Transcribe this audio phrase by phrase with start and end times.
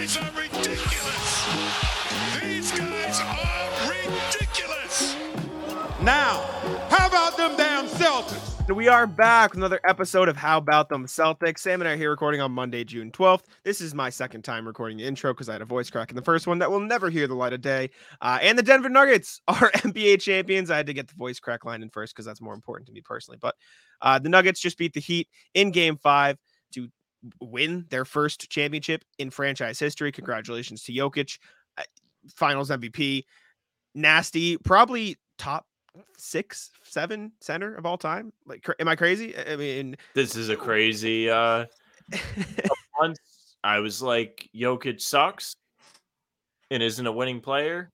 [0.00, 1.46] guys are ridiculous.
[2.42, 5.14] These guys are ridiculous.
[6.00, 6.40] Now,
[6.88, 8.74] how about them damn Celtics?
[8.74, 11.58] We are back with another episode of How About Them Celtics.
[11.58, 13.42] Sam and I are here recording on Monday, June 12th.
[13.62, 16.16] This is my second time recording the intro because I had a voice crack in
[16.16, 17.90] the first one that will never hear the light of day.
[18.22, 20.70] Uh, and the Denver Nuggets are NBA champions.
[20.70, 22.94] I had to get the voice crack line in first because that's more important to
[22.94, 23.36] me personally.
[23.38, 23.54] But
[24.00, 26.38] uh, the Nuggets just beat the Heat in game five
[27.40, 30.12] win their first championship in franchise history.
[30.12, 31.38] Congratulations to Jokic,
[31.78, 31.82] uh,
[32.34, 33.24] finals MVP.
[33.94, 35.66] Nasty, probably top
[36.16, 38.32] six, seven center of all time.
[38.46, 39.36] Like, am I crazy?
[39.36, 41.66] I I mean, This is a crazy uh
[42.98, 43.18] once
[43.64, 45.56] I was like Jokic sucks
[46.70, 47.90] and isn't a winning player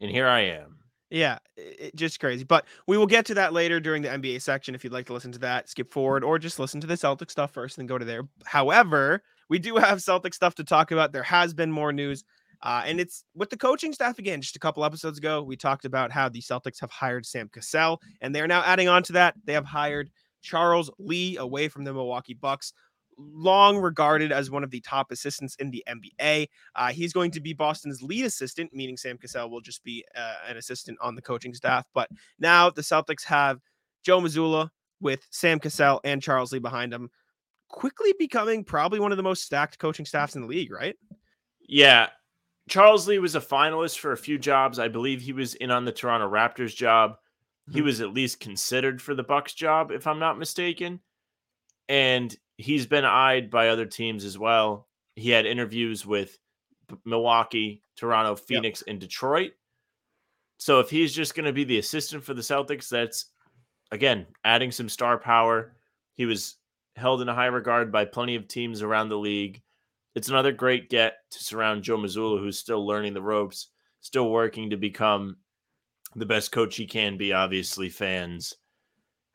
[0.00, 0.78] and here I am.
[1.10, 2.44] Yeah, i- i- just crazy.
[2.44, 4.74] But we will get to that later during the NBA section.
[4.74, 7.30] If you'd like to listen to that, skip forward or just listen to the Celtic
[7.30, 8.22] stuff first and then go to there.
[8.44, 11.12] However, we do have Celtic stuff to talk about.
[11.12, 12.24] There has been more news.
[12.62, 14.40] Uh, and it's with the coaching staff again.
[14.40, 18.00] Just a couple episodes ago, we talked about how the Celtics have hired Sam Cassell,
[18.22, 19.34] and they're now adding on to that.
[19.44, 20.10] They have hired
[20.42, 22.72] Charles Lee away from the Milwaukee Bucks,
[23.18, 26.48] long regarded as one of the top assistants in the NBA.
[26.74, 30.34] Uh, he's going to be Boston's lead assistant, meaning Sam Cassell will just be uh,
[30.48, 31.86] an assistant on the coaching staff.
[31.94, 33.60] But now the Celtics have
[34.02, 34.68] Joe Mazzulla
[35.00, 37.10] with Sam Cassell and Charles Lee behind him,
[37.68, 40.96] quickly becoming probably one of the most stacked coaching staffs in the league, right?
[41.60, 42.08] Yeah.
[42.68, 44.78] Charles Lee was a finalist for a few jobs.
[44.78, 47.16] I believe he was in on the Toronto Raptors job.
[47.70, 47.84] He Mhm.
[47.84, 51.00] was at least considered for the Bucks job if I'm not mistaken.
[51.88, 54.88] And he's been eyed by other teams as well.
[55.14, 56.38] He had interviews with
[57.04, 59.52] Milwaukee, Toronto, Phoenix, and Detroit.
[60.58, 63.26] So if he's just going to be the assistant for the Celtics, that's
[63.92, 65.76] again adding some star power.
[66.14, 66.56] He was
[66.96, 69.62] held in a high regard by plenty of teams around the league.
[70.14, 73.68] It's another great get to surround Joe Mazzulla, who's still learning the ropes,
[74.00, 75.36] still working to become
[76.14, 77.34] the best coach he can be.
[77.34, 78.54] Obviously, fans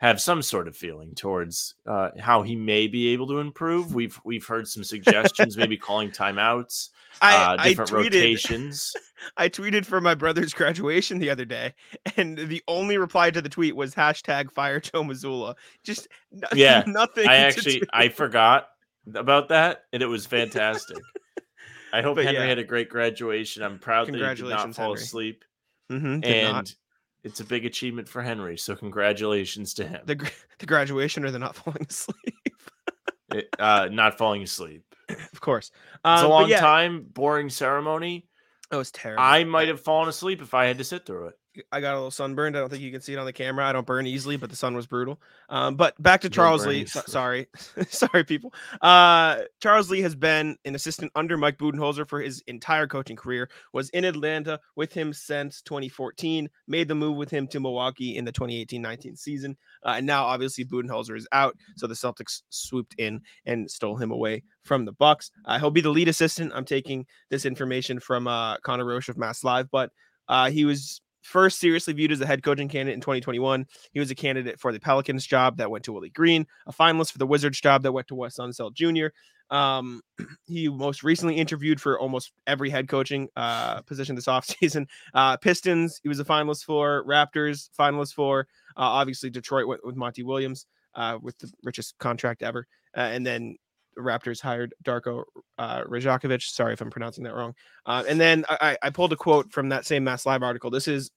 [0.01, 3.93] have some sort of feeling towards uh, how he may be able to improve.
[3.95, 6.89] We've we've heard some suggestions, maybe calling timeouts,
[7.21, 8.93] uh, different rotations.
[9.37, 11.75] I tweeted for my brother's graduation the other day,
[12.17, 15.53] and the only reply to the tweet was hashtag fire Joe Mazzulla.
[15.83, 17.27] Just no- Yeah, nothing.
[17.27, 18.69] I actually do- I forgot
[19.13, 20.97] about that, and it was fantastic.
[21.93, 22.47] I hope But Henry yeah.
[22.47, 23.61] had a great graduation.
[23.63, 25.01] I'm proud that he did not fall Henry.
[25.03, 25.43] asleep,
[25.91, 26.73] Mhm, did and not.
[27.23, 28.57] It's a big achievement for Henry.
[28.57, 30.01] So congratulations to him.
[30.05, 30.15] the
[30.59, 32.35] the graduation or the not falling asleep.
[33.33, 34.83] It- uh, not falling asleep.
[35.09, 38.27] of course, It's um, a long yeah, time, boring ceremony.
[38.71, 39.23] It was terrible.
[39.23, 41.35] I might have fallen asleep if I had to sit through it.
[41.71, 42.55] I got a little sunburned.
[42.55, 43.65] I don't think you can see it on the camera.
[43.65, 45.19] I don't burn easily, but the sun was brutal.
[45.49, 46.85] Um, but back to Charles Lee.
[46.85, 47.47] so- sorry,
[47.89, 48.53] sorry, people.
[48.81, 53.49] Uh, Charles Lee has been an assistant under Mike Budenholzer for his entire coaching career.
[53.73, 56.49] Was in Atlanta with him since 2014.
[56.67, 59.57] Made the move with him to Milwaukee in the 2018-19 season.
[59.83, 64.11] Uh, and now, obviously, Budenholzer is out, so the Celtics swooped in and stole him
[64.11, 65.31] away from the Bucks.
[65.45, 66.51] Uh, he'll be the lead assistant.
[66.55, 69.91] I'm taking this information from uh, Conor Roche of Mass Live, but
[70.27, 73.65] uh, he was first seriously viewed as a head coaching candidate in 2021.
[73.91, 77.11] He was a candidate for the Pelicans job that went to Willie Green, a finalist
[77.11, 79.07] for the Wizards job that went to Wes Unseld Jr.
[79.53, 80.01] Um,
[80.45, 84.87] he most recently interviewed for almost every head coaching uh, position this offseason.
[85.13, 89.95] Uh, Pistons, he was a finalist for, Raptors, finalist for, uh, obviously Detroit went with
[89.95, 90.65] Monty Williams
[90.95, 92.67] uh, with the richest contract ever.
[92.95, 95.23] Uh, and then the Raptors hired Darko
[95.57, 96.41] uh, Rajakovic.
[96.41, 97.53] Sorry if I'm pronouncing that wrong.
[97.85, 100.69] Uh, and then I, I pulled a quote from that same Mass Live article.
[100.69, 101.11] This is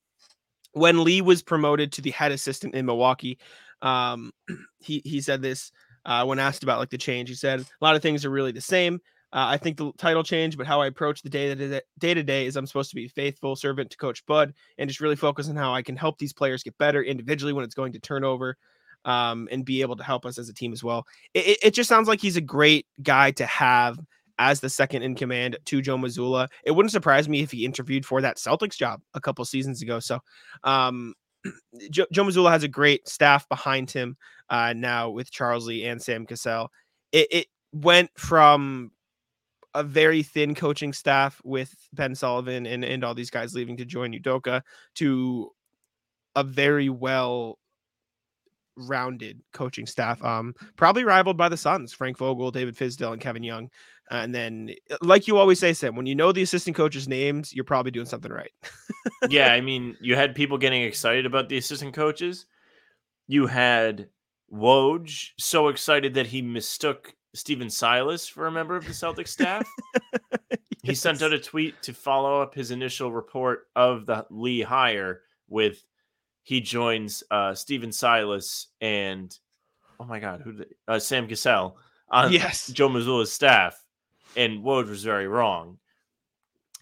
[0.72, 3.38] when Lee was promoted to the head assistant in Milwaukee.
[3.82, 4.32] Um,
[4.80, 5.72] he he said this
[6.04, 7.28] uh, when asked about like the change.
[7.28, 9.00] He said a lot of things are really the same.
[9.32, 12.22] Uh, I think the title change, but how I approach the day to day to
[12.22, 15.48] day is I'm supposed to be faithful servant to Coach Bud and just really focus
[15.48, 18.56] on how I can help these players get better individually when it's going to turnover,
[19.04, 21.06] um, and be able to help us as a team as well.
[21.34, 23.98] It, it, just sounds like he's a great guy to have
[24.38, 26.48] as the second in command to Joe Mazzulla.
[26.64, 30.00] It wouldn't surprise me if he interviewed for that Celtics job a couple seasons ago.
[30.00, 30.20] So,
[30.64, 31.14] um,
[31.90, 34.16] Joe, Joe Mazzulla has a great staff behind him
[34.50, 36.70] uh, now with Charles Lee and Sam Cassell.
[37.12, 38.90] It, it went from
[39.74, 43.84] a very thin coaching staff with Ben Sullivan and, and all these guys leaving to
[43.84, 44.62] join Udoka
[44.94, 45.50] to
[46.36, 47.58] a very well
[48.76, 50.22] rounded coaching staff.
[50.22, 53.70] Um, probably rivaled by the Suns, Frank Vogel, David Fizdale, and Kevin Young.
[54.10, 57.64] And then, like you always say, Sam, when you know the assistant coaches' names, you're
[57.64, 58.52] probably doing something right.
[59.28, 62.46] yeah, I mean, you had people getting excited about the assistant coaches.
[63.26, 64.08] You had
[64.52, 69.66] Woj so excited that he mistook Stephen Silas for a member of the Celtic staff.
[70.82, 75.22] he sent out a tweet to follow up his initial report of the Lee hire
[75.48, 75.84] with
[76.44, 79.36] he joins uh Stephen Silas and
[79.98, 81.76] oh my god, who did uh, Sam Cassell
[82.10, 82.68] on Yes.
[82.68, 83.82] Joe Mazzulla's staff,
[84.36, 85.78] and Woj was very wrong.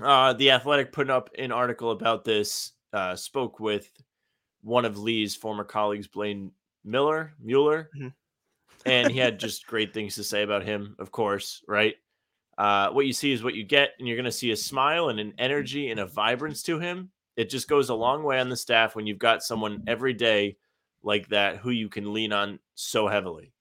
[0.00, 2.72] Uh, the Athletic put up an article about this.
[2.92, 3.90] Uh, spoke with
[4.62, 6.50] one of Lee's former colleagues, Blaine
[6.84, 8.12] Miller, Mueller, Mhm.
[8.84, 10.96] and he had just great things to say about him.
[10.98, 11.94] Of course, right?
[12.58, 15.08] Uh, what you see is what you get, and you're going to see a smile
[15.08, 17.10] and an energy and a vibrance to him.
[17.36, 20.56] It just goes a long way on the staff when you've got someone every day
[21.02, 23.52] like that who you can lean on so heavily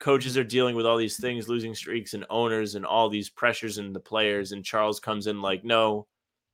[0.00, 3.78] coaches are dealing with all these things, losing streaks and owners and all these pressures
[3.78, 4.50] in the players.
[4.50, 6.06] And Charles comes in like, no,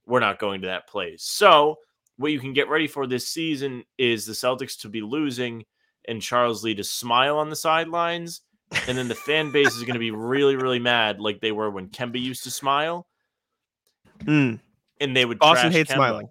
[0.05, 1.23] we're not going to that place.
[1.23, 1.77] So
[2.19, 5.65] what you can get ready for this season is the Celtics to be losing
[6.09, 8.43] and Charles Lee to smile on the sidelines.
[8.89, 11.71] And then the fan base is going to be really, really mad like they were
[11.71, 13.07] when Kemba used to smile.
[14.25, 14.59] Mm.
[15.01, 15.97] And they would Boston hates Kemba.
[15.97, 16.29] smiling.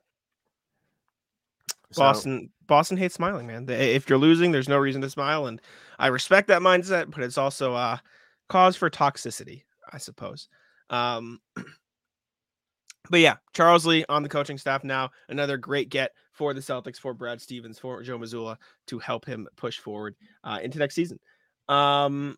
[1.92, 3.70] So- Boston Boston hates smiling, man.
[3.70, 5.62] If you're losing, there's no reason to smile, and
[6.00, 8.02] I respect that mindset, but it's also a
[8.50, 10.50] cause for toxicity, I suppose.
[10.90, 11.40] Um,
[13.10, 17.00] but yeah, Charles Lee on the coaching staff now, another great get for the Celtics,
[17.00, 18.58] for Brad Stevens, for Joe Mazzulla
[18.88, 21.20] to help him push forward uh, into next season.
[21.70, 22.38] Um,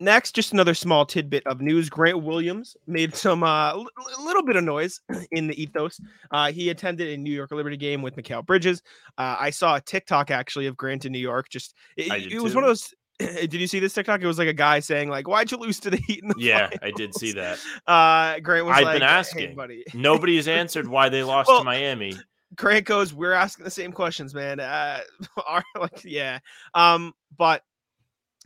[0.00, 3.86] next, just another small tidbit of news: Grant Williams made some uh, l-
[4.24, 5.00] little bit of noise
[5.30, 6.00] in the ethos.
[6.30, 8.82] Uh, he attended a New York Liberty game with Mikal Bridges.
[9.18, 11.48] Uh, I saw a TikTok actually of Grant in New York.
[11.48, 12.92] Just it, it was one of those.
[13.18, 14.22] Did you see this TikTok?
[14.22, 16.34] It was like a guy saying like, "Why'd you lose to the Heat in the
[16.38, 17.58] yeah, I did see that.
[17.86, 19.54] Uh, Grant was I've like, been "Hey, asking.
[19.54, 22.14] buddy." Nobody has answered why they lost Well, to Miami.
[22.56, 25.00] Grant goes, "We're asking the same questions, man." Uh,
[25.46, 26.38] are like, yeah.
[26.74, 27.62] Um, but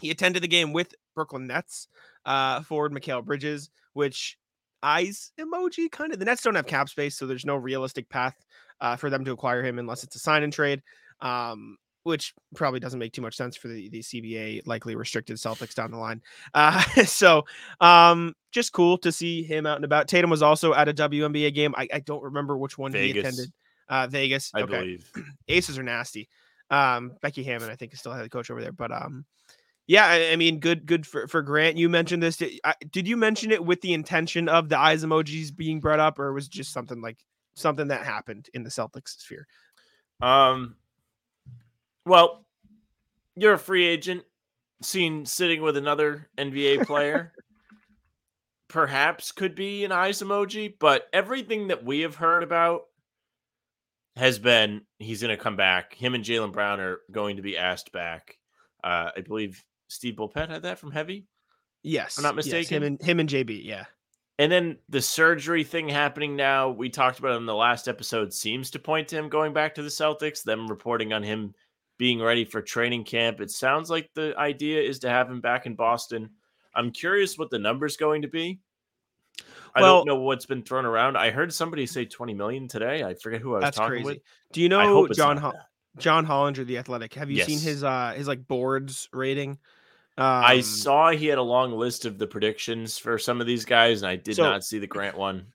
[0.00, 1.88] he attended the game with Brooklyn Nets
[2.24, 4.38] uh, forward Mikal Bridges, which
[4.82, 6.18] eyes emoji kind of.
[6.18, 8.36] The Nets don't have cap space, so there's no realistic path
[8.80, 10.82] uh, for them to acquire him unless it's a sign and trade.
[11.20, 15.74] Um, which probably doesn't make too much sense for the, the CBA likely restricted Celtics
[15.74, 16.20] down the line.
[16.52, 17.44] Uh, so
[17.80, 20.06] um, just cool to see him out and about.
[20.06, 21.74] Tatum was also at a WNBA game.
[21.76, 23.50] I, I don't remember which one he attended.
[23.88, 24.50] Uh, Vegas.
[24.54, 24.78] I okay.
[24.78, 25.10] believe.
[25.48, 26.28] Aces are nasty.
[26.70, 28.72] Um, Becky Hammon, I think, is still head coach over there.
[28.72, 29.24] But um,
[29.86, 31.76] yeah, I, I mean, good, good for, for Grant.
[31.76, 32.38] You mentioned this.
[32.38, 36.00] Did, I, did you mention it with the intention of the eyes emojis being brought
[36.00, 37.18] up, or was it just something like
[37.54, 39.46] something that happened in the Celtics sphere?
[40.22, 40.76] Um,
[42.06, 42.44] well,
[43.36, 44.22] you're a free agent,
[44.80, 47.32] seen sitting with another NBA player.
[48.68, 52.84] Perhaps could be an eyes emoji, but everything that we have heard about
[54.16, 55.94] has been he's going to come back.
[55.94, 58.38] Him and Jaylen Brown are going to be asked back.
[58.82, 61.26] Uh, I believe Steve Bulpett had that from Heavy.
[61.82, 62.76] Yes, I'm not yes, mistaken.
[62.76, 63.62] him and him and JB.
[63.64, 63.84] Yeah,
[64.38, 68.70] And then the surgery thing happening now, we talked about in the last episode, seems
[68.70, 71.54] to point to him going back to the Celtics, them reporting on him
[71.98, 73.40] being ready for training camp.
[73.40, 76.30] It sounds like the idea is to have him back in Boston.
[76.74, 78.60] I'm curious what the number's going to be.
[79.74, 81.16] I Well- don't know what's been thrown around.
[81.18, 83.04] I heard somebody say 20 million today.
[83.04, 84.04] I forget who I was that's talking crazy.
[84.04, 84.18] with.
[84.52, 85.52] Do you know John Ho-
[85.98, 87.14] John Hollinger, the Athletic?
[87.14, 89.58] Have you seen his uh his like boards rating?
[90.16, 93.64] Um, I saw he had a long list of the predictions for some of these
[93.64, 95.46] guys, and I did So- not see the Grant one.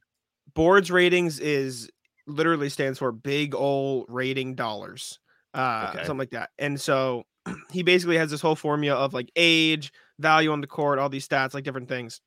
[0.55, 1.89] boards ratings is
[2.27, 5.17] literally stands for big ol rating dollars
[5.53, 5.99] uh Okay.
[6.05, 7.23] something like that and so
[7.71, 11.27] he basically has this whole formula of like age value on the court all these
[11.27, 12.21] stats like different things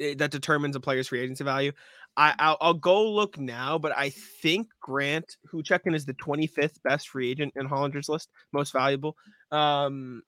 [0.00, 1.72] eh, that determines a player's free agency value
[2.14, 6.12] I, I'll, I'll go look now, but I think Grant, who checked in, is the
[6.12, 9.16] 25th best free agent in Hollinger's list, most valuable.
[9.50, 10.20] Um,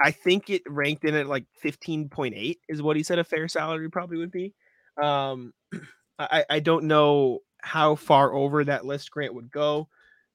[0.00, 3.88] I think it ranked in at like 15.8 is what he said a fair salary
[3.90, 4.54] probably would be.
[5.00, 5.52] Um,
[6.18, 9.88] I, I don't know how far over that list Grant would go.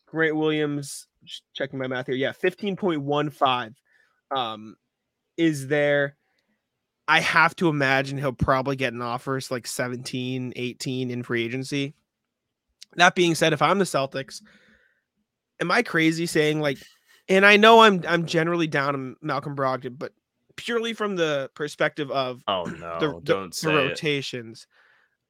[0.07, 1.07] Grant Williams,
[1.53, 3.73] checking my math here, yeah, 15.15
[4.35, 4.75] um,
[5.37, 6.15] is there.
[7.07, 11.95] I have to imagine he'll probably get an offers like 17, 18 in free agency.
[12.95, 14.41] That being said, if I'm the Celtics,
[15.59, 16.77] am I crazy saying like,
[17.29, 20.11] and I know I'm I'm generally down on Malcolm Brogdon, but
[20.55, 22.99] purely from the perspective of Oh no!
[22.99, 23.75] the, the- don't the say it.
[23.89, 24.67] rotations.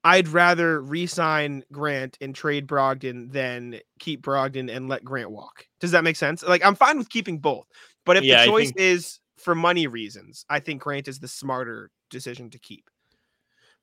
[0.02, 5.68] I'd rather re-sign Grant and trade Brogdon than keep Brogdon and let Grant walk.
[5.82, 6.42] Does that make sense?
[6.42, 7.66] Like I'm fine with keeping both,
[8.06, 11.28] but if Yeah, the choice think- is for money reasons, I think Grant is the
[11.28, 12.90] smarter decision to keep.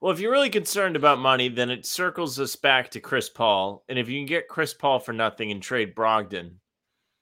[0.01, 3.83] Well, if you're really concerned about money, then it circles us back to Chris Paul.
[3.89, 6.57] And if you can get Chris Paul for nothing and trade Brogdon,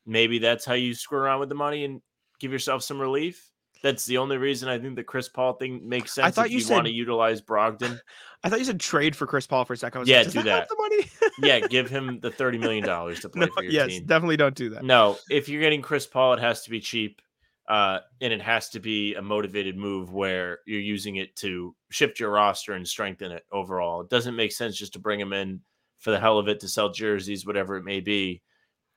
[0.07, 2.01] maybe that's how you screw around with the money and
[2.41, 3.51] give yourself some relief.
[3.83, 6.27] That's the only reason I think the Chris Paul thing makes sense.
[6.27, 8.01] I thought if you you want to utilize Brogdon.
[8.43, 10.09] I thought you said trade for Chris Paul for a second.
[10.09, 10.45] Yeah, like, do that.
[10.45, 10.69] that.
[10.71, 11.31] The money?
[11.43, 14.07] yeah, give him the thirty million dollars to play no, for your yes, team.
[14.07, 14.85] definitely don't do that.
[14.85, 17.21] No, if you're getting Chris Paul, it has to be cheap,
[17.69, 22.19] uh, and it has to be a motivated move where you're using it to shift
[22.19, 24.01] your roster and strengthen it overall.
[24.01, 25.61] It doesn't make sense just to bring him in
[25.99, 28.41] for the hell of it to sell jerseys, whatever it may be.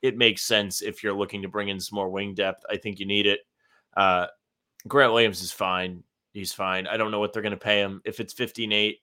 [0.02, 2.64] It makes sense if you're looking to bring in some more wing depth.
[2.70, 3.40] I think you need it.
[3.96, 4.28] Uh,
[4.88, 6.04] Grant Williams is fine.
[6.34, 6.86] He's fine.
[6.88, 8.02] I don't know what they're going to pay him.
[8.06, 9.00] If it's 15 8,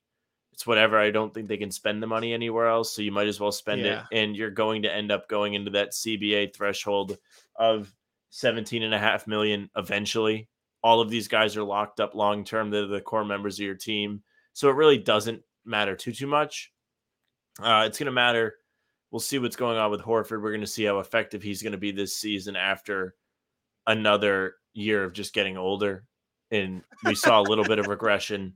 [0.52, 0.98] it's whatever.
[0.98, 2.94] I don't think they can spend the money anywhere else.
[2.94, 4.04] So you might as well spend Yeah.
[4.10, 4.16] it.
[4.16, 7.18] And you're going to end up going into that CBA threshold
[7.56, 7.92] of
[8.30, 10.48] 17 and a half million eventually.
[10.84, 12.70] All of these guys are locked up long term.
[12.70, 14.22] They're the core members of your team.
[14.52, 16.72] So it really doesn't matter too, too much.
[17.60, 18.56] Uh, it's going to matter.
[19.14, 20.42] We'll see what's going on with Horford.
[20.42, 23.14] We're going to see how effective he's going to be this season after
[23.86, 26.02] another year of just getting older.
[26.50, 28.54] And we saw a little bit of regression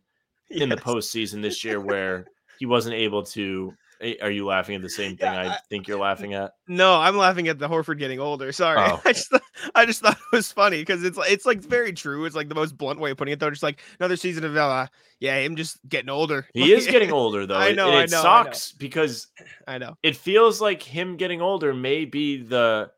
[0.50, 0.84] in the Yes.
[0.84, 2.26] postseason this year where
[2.58, 3.72] he wasn't able to.
[4.00, 6.52] Eh, Are you laughing at the same thing Yeah, I I- think you're laughing at?
[6.68, 8.52] No, I'm laughing at the Horford getting older.
[8.52, 9.00] Sorry, Oh.
[9.06, 9.42] I just thought,
[9.74, 12.24] I just thought it was funny because it's like it's like very true.
[12.24, 13.50] It's like the most blunt way of putting it though.
[13.50, 14.86] Just like another season of uh,
[15.20, 16.46] yeah, him just getting older.
[16.54, 17.56] He is getting older though.
[17.56, 18.44] I It- know, I it know, I know.
[18.44, 19.26] sucks because
[19.68, 19.96] I know.
[20.02, 22.90] it feels like him getting older may be the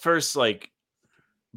[0.00, 0.70] first like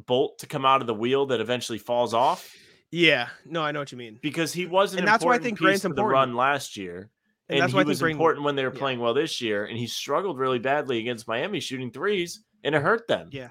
[0.06, 2.54] bolt to come out of the wheel that eventually falls off
[2.90, 4.18] Yeah, no, I know what you mean.
[4.22, 7.10] because he wasn't, And that's why I think Grant's to the run last year.
[7.50, 8.78] And And, that's he why think was important when they were yeah.
[8.78, 12.82] playing well this year, and he struggled really badly against Miami shooting threes, and it
[12.82, 13.28] hurt them.
[13.32, 13.48] Yeah.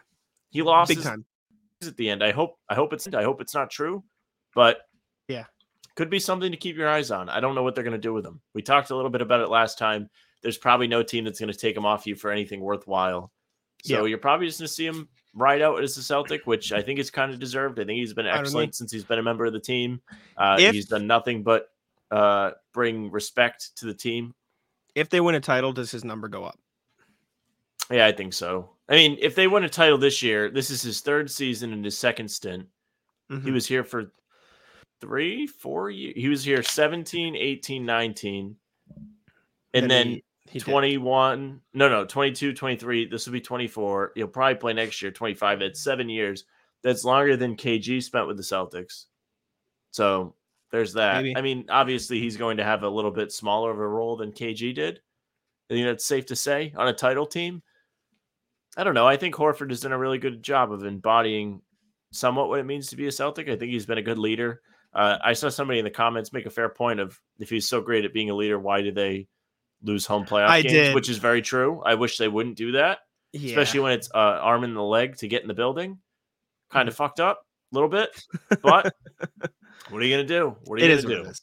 [0.52, 1.26] he lost Big time.
[1.86, 2.24] at the end.
[2.24, 4.04] I hope I hope it's I hope it's not true,
[4.56, 4.80] but
[5.28, 5.46] Yeah.
[5.96, 7.30] could be something to keep your eyes on.
[7.30, 8.42] I don't know what they're going to do with him.
[8.54, 10.10] We talked a little bit about it last time.
[10.42, 13.32] There's probably no team that's going to take him off you for anything worthwhile.
[13.84, 14.06] So Yeah.
[14.06, 17.00] you're probably just going to see him ride out as a Celtic, which I think
[17.00, 17.80] is kind of deserved.
[17.80, 18.42] I think he's been I don't know.
[18.44, 20.02] excellent since he's been a member of the team.
[20.38, 21.68] Uh, If- he's done nothing but
[22.12, 24.34] uh, bring respect to the team.
[24.96, 26.60] If they win a title, does his number go up?
[27.92, 28.72] Yeah, I think so.
[28.88, 31.84] I mean, if they win a title this year, this is his third season and
[31.86, 32.68] his second stint.
[33.30, 33.54] He Mhm.
[33.54, 34.12] was here for
[35.02, 36.14] three, four years.
[36.16, 38.58] He was here 17, 18, 19.
[39.74, 40.66] And then, he- he did.
[40.66, 43.06] 21, no, no, 22, 23.
[43.06, 44.14] This will be 24.
[44.16, 45.60] He'll probably play next year, 25.
[45.60, 46.46] That's seven years.
[46.82, 49.06] That's longer than KG spent with the Celtics.
[49.92, 50.36] So
[50.72, 51.24] there's that.
[51.24, 51.36] Maybe.
[51.38, 54.32] I mean, obviously, he's going to have a little bit smaller of a role than
[54.32, 55.00] KG did.
[55.70, 57.62] I think that's safe to say on a title team.
[58.78, 59.08] I don't know.
[59.08, 61.62] I think Horford has done a really good job of embodying
[62.12, 63.50] somewhat what it means to be a Celtic.
[63.50, 64.62] I think he's been a good leader.
[64.94, 67.82] Uh, I saw somebody in the comments make a fair point of if he's so
[67.82, 69.28] great at being a leader, why do they
[69.84, 70.74] lose home playoff I games?
[70.74, 70.96] did.
[70.96, 71.82] Which is very true.
[71.86, 73.00] I wish they wouldn't do that,
[73.32, 73.50] Yeah.
[73.50, 76.00] especially when it's uh, arm in the leg to get in the building.
[76.72, 76.90] Kind Mm-hmm.
[76.90, 78.10] of fucked up a little bit,
[78.64, 78.94] but
[79.90, 80.56] what are you gonna do?
[80.66, 81.28] What are you It is gonna what do?
[81.30, 81.42] it is.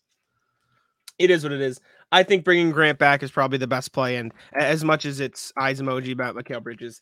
[1.18, 1.80] It is what it is.
[2.12, 5.52] I think bringing Grant back is probably the best play, and as much as it's
[5.58, 7.00] eyes emoji about Mikal Bridges,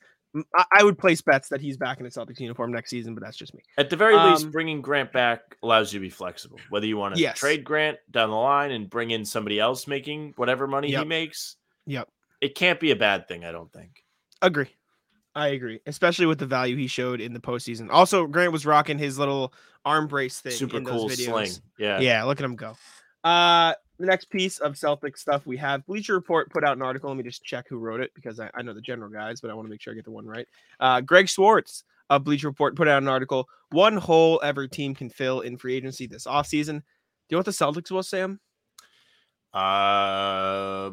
[0.72, 3.14] I would place bets that he's back in a Celtics uniform next season.
[3.14, 3.62] But that's just me.
[3.78, 6.58] At the very least, Um, bringing Grant back allows you to be flexible.
[6.70, 7.38] Whether you want to Yes.
[7.38, 11.56] trade Grant down the line and bring in somebody else making whatever money he makes,
[11.86, 12.08] Yep.
[12.40, 13.44] it can't be a bad thing.
[13.44, 14.02] I don't think.
[14.42, 14.74] Agree.
[15.34, 17.88] I agree, especially with the value he showed in the postseason.
[17.90, 19.52] Also, Grant was rocking his little
[19.84, 20.52] arm brace thing.
[20.52, 21.24] Super in those cool videos.
[21.24, 21.50] sling.
[21.78, 22.00] Yeah.
[22.00, 22.76] Yeah, look at him go.
[23.24, 27.08] Uh, the next piece of Celtic stuff we have Bleacher Report put out an article.
[27.08, 29.50] Let me just check who wrote it because I, I know the general guys, but
[29.50, 30.46] I want to make sure I get the one right.
[30.78, 33.48] Uh, Greg Schwartz of Bleacher Report put out an article.
[33.70, 36.82] One hole every team can fill in free agency this offseason.
[37.28, 38.40] Do you know what the Celtics was, Sam?
[39.52, 40.90] Uh,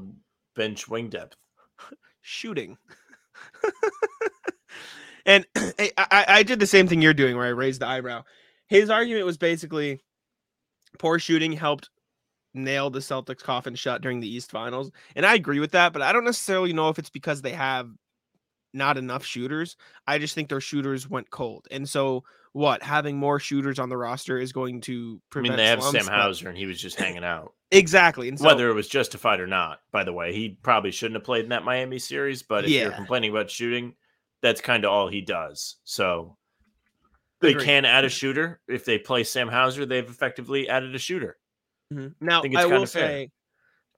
[0.55, 1.35] bench wing depth.
[2.21, 2.77] Shooting.
[5.25, 8.23] and I, I, I did the same thing you're doing where I raised the eyebrow.
[8.67, 9.99] His argument was basically
[10.99, 11.89] poor shooting helped
[12.53, 14.91] nail the Celtics coffin shut during the East Finals.
[15.15, 17.89] And I agree with that, but I don't necessarily know if it's because they have
[18.73, 19.75] not enough shooters.
[20.07, 21.67] I just think their shooters went cold.
[21.71, 22.23] And so
[22.53, 22.83] what?
[22.83, 25.53] Having more shooters on the roster is going to prevent.
[25.53, 27.53] I mean, they have slumps, Sam but- Hauser, and he was just hanging out.
[27.73, 28.27] Exactly.
[28.27, 31.23] And so Whether it was justified or not, by the way, he probably shouldn't have
[31.23, 32.43] played in that Miami series.
[32.43, 33.93] But if you're complaining about shooting,
[34.41, 35.77] that's kind of all he does.
[35.83, 36.37] So
[37.41, 37.65] they Agreed.
[37.65, 38.59] can add a shooter.
[38.67, 41.37] If they play Sam Hauser, they've effectively added a shooter.
[41.93, 42.15] Mhm.
[42.21, 42.87] Now, it's I will fair.
[42.87, 43.31] say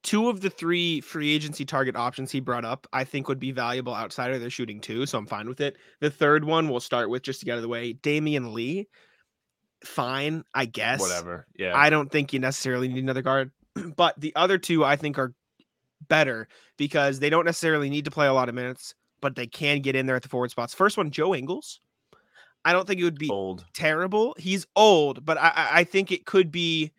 [0.02, 3.52] two of the three free agency target options he brought up, I think would be
[3.52, 5.06] valuable outside of their shooting too.
[5.06, 5.78] So I'm fine with it.
[6.02, 7.94] The third one we'll start with just to get out of the way.
[7.94, 8.88] Damion Lee,
[9.86, 11.00] fine, I guess.
[11.00, 11.46] Whatever.
[11.58, 11.78] Yeah.
[11.78, 13.52] I don't think you necessarily need another guard,
[13.96, 15.34] but the other two I think are
[16.10, 16.48] better
[16.78, 19.96] because they don't necessarily need to play a lot of minutes, but they can get
[19.96, 20.74] in there at the forward spots.
[20.74, 21.80] First one, Joe Ingles.
[22.66, 23.66] I don't think it would be Old.
[23.74, 24.36] terrible.
[24.38, 26.92] He's old, but I, I- think it could be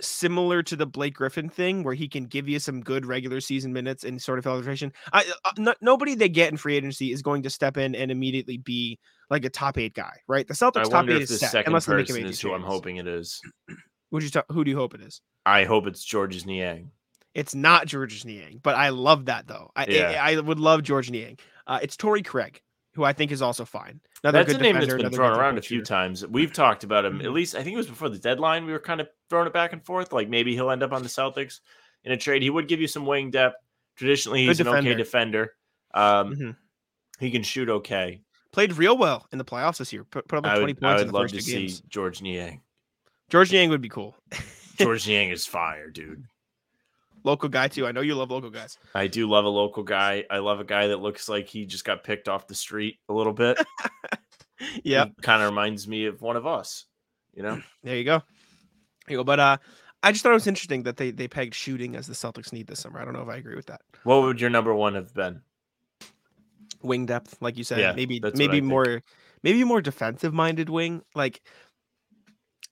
[0.00, 3.72] similar to the Blake Griffin thing, where he can give you some good regular season
[3.72, 4.92] minutes and sort of filtration.
[5.12, 8.10] I uh, no, nobody they get in free agency is going to step in and
[8.10, 10.46] immediately be like a top eight guy, right?
[10.48, 12.96] The Celtics I top eight is set second unless they make is who I'm hoping
[12.96, 13.40] it is.
[14.10, 15.20] Would you ta- who do you hope it is?
[15.46, 16.90] I hope it's Georges Niang.
[17.34, 19.70] It's not Georges Niang, but I love that though.
[19.76, 20.20] I Yeah.
[20.22, 21.38] I, I would love Georges Niang.
[21.66, 22.60] Uh, it's Torrey Craig,
[22.94, 24.00] who I think is also fine.
[24.24, 25.84] Another That's a name that's defender, been thrown around a few shooter.
[25.86, 26.26] times.
[26.26, 27.20] We've talked about him.
[27.20, 27.32] At Mhm.
[27.32, 28.66] least I think it was before the deadline.
[28.66, 30.12] We were kind of throwing it back and forth.
[30.12, 31.60] Like maybe he'll end up on the Celtics
[32.04, 32.42] in a trade.
[32.42, 33.56] He would give you some wing depth.
[33.96, 35.54] Traditionally, he's an okay defender.
[35.94, 36.56] Um, Mhm.
[37.20, 38.22] He can shoot okay.
[38.52, 40.02] Played real well in the playoffs this year.
[40.04, 41.52] Put, put up like I twenty would, I points in would the love to see
[41.52, 41.80] games.
[41.82, 42.62] Georges Niang.
[43.28, 44.16] Georges Niang would be cool.
[44.78, 46.24] Georges Niang is fire, dude.
[47.24, 47.86] Local guy too.
[47.86, 48.78] I know you love local guys.
[48.94, 50.24] I do love a local guy.
[50.30, 53.12] I love a guy that looks like he just got picked off the street a
[53.12, 53.58] little bit.
[54.84, 56.84] Yeah, kind of reminds me of one of us.
[57.32, 58.18] You know, there you go.
[59.06, 59.24] There you go.
[59.24, 59.56] But uh,
[60.02, 62.66] I just thought it was interesting that they they pegged shooting as the Celtics need
[62.66, 63.00] this summer.
[63.00, 63.80] I don't know if I agree with that.
[64.04, 65.40] what would your number one have been?
[66.82, 68.64] Wing depth, like you said, Yeah, maybe that's what I maybe think.
[68.66, 69.02] more
[69.42, 71.02] maybe more defensive minded wing.
[71.14, 71.40] Like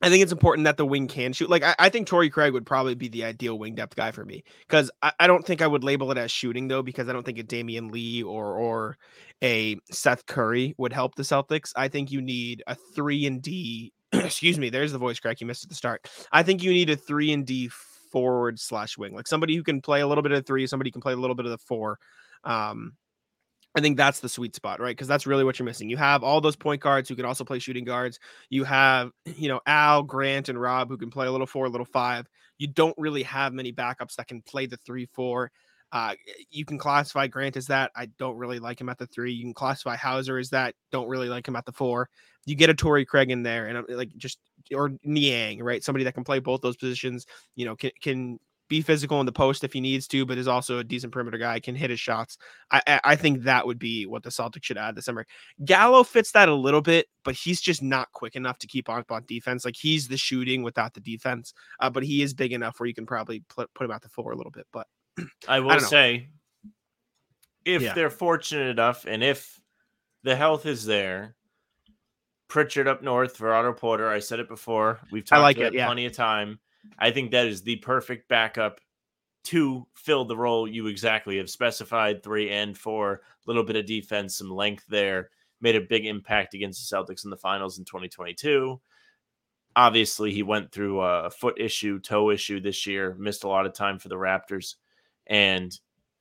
[0.00, 1.50] I think it's important that the wing can shoot.
[1.50, 4.24] Like I, I think Torrey Craig would probably be the ideal wing depth guy for
[4.24, 7.12] me because I, I don't think I would label it as shooting though because I
[7.12, 8.96] don't think a Damion Lee or or
[9.42, 11.72] a Seth Curry would help the Celtics.
[11.74, 13.92] I think you need a three and D.
[14.12, 16.08] excuse me, there's the voice crack you missed at the start.
[16.32, 17.68] I think you need a three and D
[18.12, 21.00] forward slash wing, like somebody who can play a little bit of three, somebody can
[21.00, 21.98] play a little bit of the four.
[22.44, 22.92] Um,
[23.76, 24.96] I think that's the sweet spot, right?
[24.96, 25.90] Because that's really what you're missing.
[25.90, 28.18] You have all those point guards who can also play shooting guards.
[28.50, 31.70] You have, you know, Al, Grant, and Rob who can play a little four, a
[31.70, 32.26] little five.
[32.58, 35.50] You don't really have many backups that can play the three, four.
[35.90, 36.14] Uh,
[36.50, 37.90] you can classify Grant as that.
[37.96, 39.32] I don't really like him at the three.
[39.32, 40.74] You can classify Hauser as that.
[40.92, 42.10] Don't really like him at the four.
[42.44, 44.38] You get a Torrey Craig in there, and uh, like just
[44.74, 45.82] or Niang, right?
[45.82, 47.24] Somebody that can play both those positions.
[47.56, 50.46] You know, can can be physical in the post if he needs to, but is
[50.48, 51.58] also a decent perimeter guy.
[51.58, 52.38] Can hit his shots.
[52.70, 55.26] I I- I think that would be what the Celtics should add this summer.
[55.64, 59.04] Gallo fits that a little bit, but he's just not quick enough to keep on
[59.10, 59.64] on defense.
[59.64, 62.94] Like he's the shooting without the defense, uh, but he is big enough where you
[62.94, 64.66] can probably put put him out the floor a little bit.
[64.72, 64.86] But
[65.48, 66.28] I will don't say,
[67.64, 67.94] if Yeah.
[67.94, 69.60] they're fortunate enough, and if
[70.22, 71.34] the health is there,
[72.48, 74.08] Pritchard up north Otto Porter.
[74.08, 75.00] I said it before.
[75.12, 75.86] We've I talked like about it, yeah.
[75.86, 76.58] plenty of time.
[76.98, 78.80] I think that is the perfect backup
[79.44, 82.22] to fill the role you exactly have specified.
[82.22, 85.30] Three and four, a little bit of defense, some length there.
[85.60, 88.80] Made a big impact against the Celtics in the finals in 2022.
[89.76, 93.14] Obviously, he went through a foot issue, toe issue this year.
[93.18, 94.74] Missed a lot of time for the Raptors,
[95.26, 95.72] and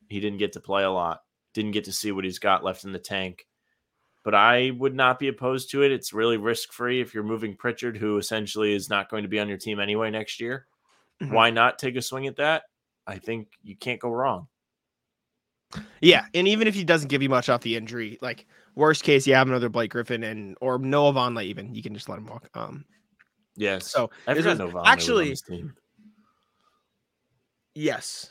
[0.09, 1.21] he didn't get to play a lot.
[1.53, 3.46] Didn't get to see what he's got left in the tank
[4.27, 5.91] but I would not be opposed to it.
[5.93, 9.39] It's really risk free if you're moving Pritchard, who essentially is not going to be
[9.39, 10.67] on your team anyway next year.
[11.21, 11.31] Mhm.
[11.31, 12.63] Why not take a swing at that?
[13.07, 14.49] I think you can't go wrong.
[16.01, 19.25] yeah, and even if he doesn't give you much off the injury, like worst case,
[19.25, 21.45] you have another Blake Griffin and or Noah Vonleh.
[21.45, 22.49] Even you can just let him walk.
[22.53, 22.83] Um,
[23.55, 23.89] Yes.
[23.89, 25.35] so I this forgot was- Novak on actually-
[27.75, 28.29] yes,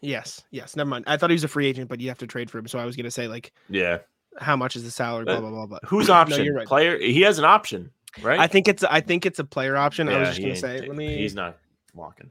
[0.00, 0.76] yes, yes.
[0.76, 1.04] Never mind.
[1.06, 2.66] I thought he was a free agent, but you have to trade for him.
[2.66, 3.98] So I was gonna say like Yeah.
[4.38, 5.24] How much is the salary?
[5.24, 5.66] Blah blah blah.
[5.66, 6.44] But Who's No, option?
[6.44, 6.66] you're right.
[6.66, 6.98] Player.
[6.98, 7.90] He has an option,
[8.22, 8.38] right?
[8.38, 10.08] I think it's I think it's a player option.
[10.08, 10.80] I was just gonna say.
[10.80, 11.16] Let me.
[11.16, 11.58] He's not
[11.94, 12.30] walking.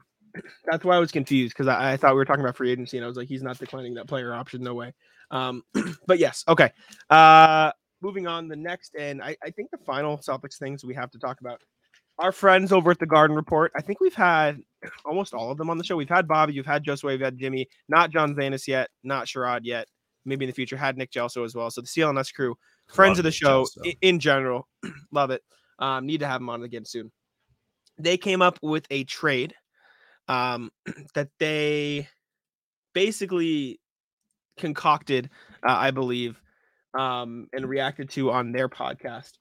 [0.70, 2.98] That's why I was confused because I, I thought we were talking about free agency,
[2.98, 4.62] and I was like, he's not declining that player option.
[4.62, 4.92] No way.
[5.30, 5.62] Um,
[6.06, 6.70] but yes, okay.
[7.10, 8.48] Uh, moving on.
[8.48, 11.60] The next, and I, I think the final Celtics things we have to talk about.
[12.18, 13.72] Our friends over at the Garden Report.
[13.76, 14.60] I think we've had
[15.04, 15.96] almost all of them on the show.
[15.96, 19.60] We've had Bobby, you've had Josue, we've had Jimmy, not John Zanis yet, not Sherrod
[19.64, 19.86] yet.
[20.26, 21.70] Maybe in the future, had Nick Gelso as well.
[21.70, 22.56] So the CLNS crew,
[22.88, 23.96] friends of the Nick show Gelso.
[24.02, 24.68] in general,
[25.12, 25.42] love it.
[25.78, 27.12] Um, need to have them on again soon.
[27.98, 29.54] They came up with a trade
[30.28, 30.70] um,
[31.14, 32.08] that they
[32.92, 33.80] basically
[34.56, 35.30] concocted,
[35.66, 36.40] uh, I believe,
[36.98, 39.32] um, and reacted to on their podcast.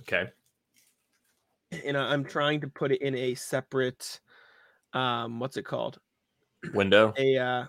[0.00, 0.30] Okay.
[1.84, 4.20] And I'm trying to put it in a separate,
[4.92, 5.98] um, what's it called?
[6.74, 7.14] Window.
[7.16, 7.64] A uh,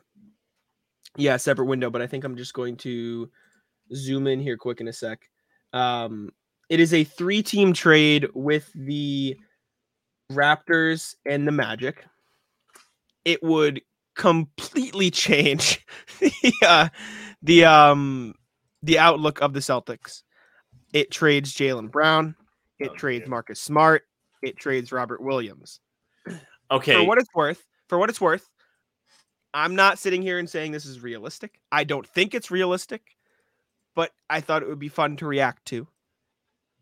[1.17, 1.89] yeah, separate window.
[1.89, 3.29] But I think I'm just going to
[3.93, 5.19] zoom in here quick in a sec.
[5.73, 6.31] Um,
[6.69, 9.37] it is a three-team trade with the
[10.31, 12.05] Raptors and the Magic.
[13.25, 13.81] It would
[14.15, 15.85] completely change
[16.19, 16.89] the uh,
[17.41, 18.33] the um
[18.83, 20.23] the outlook of the Celtics.
[20.93, 22.35] It trades Jaylen Brown.
[22.79, 23.29] It Oh, trades dear.
[23.29, 24.03] Marcus Smart.
[24.41, 25.79] It trades Robert Williams.
[26.71, 26.93] Okay.
[26.93, 28.49] For what it's worth, for what it's worth,
[29.53, 31.59] I'm not sitting here and saying this is realistic.
[31.71, 33.17] I don't think it's realistic,
[33.95, 35.87] but I thought it would be fun to react to.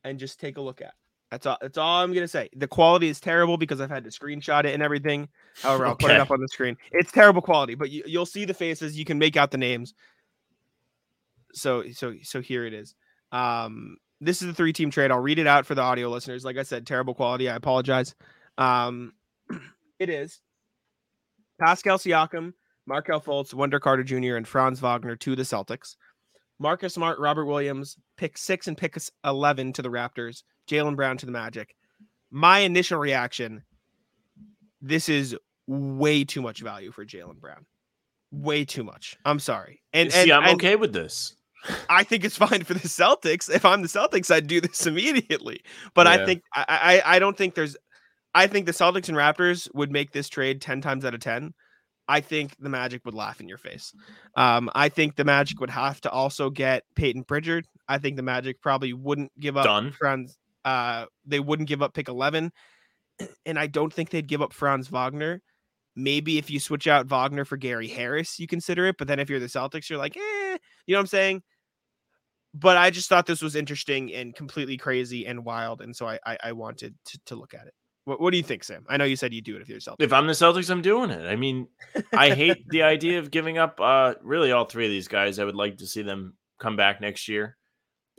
[0.03, 0.93] and just take a look at.
[1.31, 1.57] That's all.
[1.61, 2.49] That's all I'm gonna say.
[2.55, 5.29] The quality is terrible because I've had to screenshot it and everything.
[5.61, 6.75] However, I'll put it up on the screen.
[6.91, 8.97] It's terrible quality, but you, you'll see the faces.
[8.97, 9.93] You can make out the names.
[11.53, 12.95] So so so here it is.
[13.31, 15.11] Um, this is the three team trade.
[15.11, 16.43] I'll read it out for the audio listeners.
[16.43, 17.47] Like I said, terrible quality.
[17.47, 18.15] I apologize.
[18.57, 19.13] Um,
[19.99, 20.41] it is
[21.59, 22.53] Pascal Siakam,
[22.89, 25.95] Markelle Fultz, Wendell Carter Jr., and Franz Wagner to the Celtics.
[26.59, 31.25] Marcus Smart, Robert Williams, pick six and pick 11 to the Raptors, Jaylen Brown to
[31.25, 31.75] the Magic.
[32.31, 33.63] My initial reaction
[34.81, 35.35] this is
[35.67, 37.65] way too much value for Jaylen Brown.
[38.31, 39.17] Way too much.
[39.25, 39.81] I'm sorry.
[39.93, 41.35] And, See, and, I'm and okay with this.
[41.89, 43.53] I think it's fine for the Celtics.
[43.53, 45.61] If I'm the Celtics, I'd do this immediately.
[45.93, 47.75] But I think I, I I don't think there's
[48.33, 51.53] I think the Celtics and Raptors would make this trade 10 times out of 10.
[52.09, 53.93] I think the Magic would laugh in your face.
[54.35, 57.67] Um, I think the Magic would have to also get Payton Pritchard.
[57.87, 59.91] I think the Magic probably wouldn't give up Done.
[59.91, 60.35] Franz.
[60.65, 62.51] Uh, they wouldn't give up pick 11.
[63.45, 65.41] And I don't think they'd give up Franz Wagner.
[65.93, 68.95] Maybe if you switch out Wagner for Gary Harris, you consider it.
[68.97, 71.43] But then if you're the Celtics, you're like, eh, you know what I'm saying?
[72.53, 75.81] But I just thought this was interesting and completely crazy and wild.
[75.81, 77.73] And so I I, I wanted to, to look at it.
[78.09, 78.83] What, what do you think, Sam?
[78.89, 79.97] I know you said you'd do it if you're Celtics.
[79.99, 81.27] If I'm the Celtics, I'm doing it.
[81.27, 81.67] I mean,
[82.11, 85.37] I hate the idea of giving up uh really all three of these guys.
[85.37, 87.55] I would like to see them come back next year.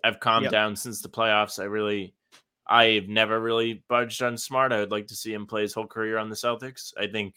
[0.05, 0.53] I've calmed Yep.
[0.53, 1.59] down since the playoffs.
[1.59, 2.15] I really
[2.69, 4.73] I've never really budged on Smart.
[4.73, 6.93] I would like to see him play his whole career on the Celtics.
[6.97, 7.35] I think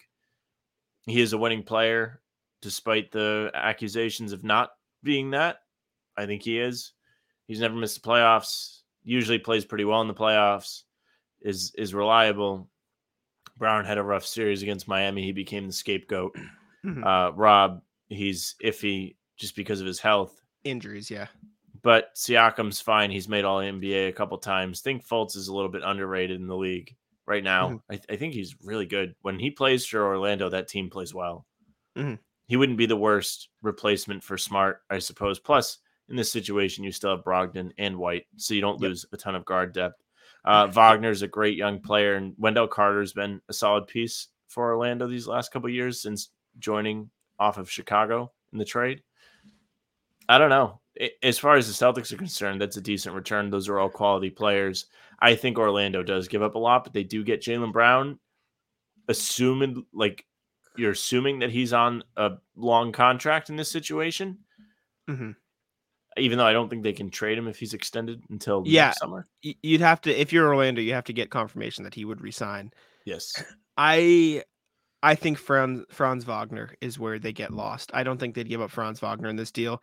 [1.07, 2.21] he is a winning player
[2.61, 4.69] despite the accusations of not
[5.01, 5.57] being that.
[6.15, 6.93] I think he is.
[7.47, 8.81] He's never missed the playoffs.
[9.03, 10.83] Usually plays pretty well in the playoffs.
[11.43, 12.69] Is is reliable.
[13.57, 15.23] Brown had a rough series against Miami.
[15.23, 16.35] He became the scapegoat.
[16.85, 17.01] Mhm.
[17.05, 20.41] Uh, Rob, he's iffy just because of his health.
[20.65, 21.27] Injuries, yeah.
[21.81, 23.09] But Siakam's fine.
[23.09, 24.81] He's made all NBA a couple times.
[24.81, 26.93] think Fultz is a little bit underrated in the league
[27.25, 27.69] right now.
[27.69, 27.81] Mhm.
[27.89, 29.15] I, I think he's really good.
[29.21, 31.45] When he plays for Orlando, that team plays well.
[31.95, 32.19] Mhm.
[32.47, 35.39] He wouldn't be the worst replacement for Smart, I suppose.
[35.39, 35.77] Plus,
[36.09, 38.89] in this situation, you still have Brogdon and White, so you don't Yep.
[38.89, 40.02] lose a ton of guard depth.
[40.45, 45.07] Uh, Wagner's a great young player, and Wendell Carter's been a solid piece for Orlando
[45.07, 46.29] these last couple years since
[46.59, 49.01] joining off of Chicago in the trade.
[50.29, 50.79] I don't know.
[51.23, 53.49] As far as the Celtics are concerned, that's a decent return.
[53.49, 54.85] Those are all quality players.
[55.19, 58.19] I think Orlando does give up a lot, but they do get Jaylen Brown.
[59.07, 60.25] Assuming, like,
[60.77, 64.37] you're assuming that he's on a long contract in this situation,
[65.07, 65.31] hmm
[66.17, 68.91] even though I don't think they can trade him if he's extended until Yeah.
[68.91, 69.27] summer.
[69.41, 72.71] You'd have to, if you're Orlando, you have to get confirmation that he would resign.
[73.05, 73.31] Yes.
[73.77, 74.43] I
[75.01, 77.91] I think Franz Franz Wagner is where they get lost.
[77.93, 79.81] I don't think they'd give up Franz Wagner in this deal.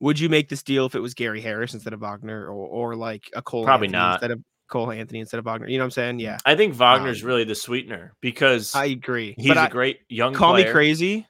[0.00, 2.96] Would you make this deal if it was Gary Harris instead of Wagner, or or
[2.96, 4.12] like a Cole Probably Anthony not.
[4.14, 5.68] instead of Cole Anthony instead of Wagner?
[5.68, 6.18] You know what I'm saying?
[6.20, 9.34] Yeah, I think Wagner's Um, really the sweetener because I agree.
[9.38, 10.66] he's but a I- great young call player.
[10.66, 11.26] me crazy.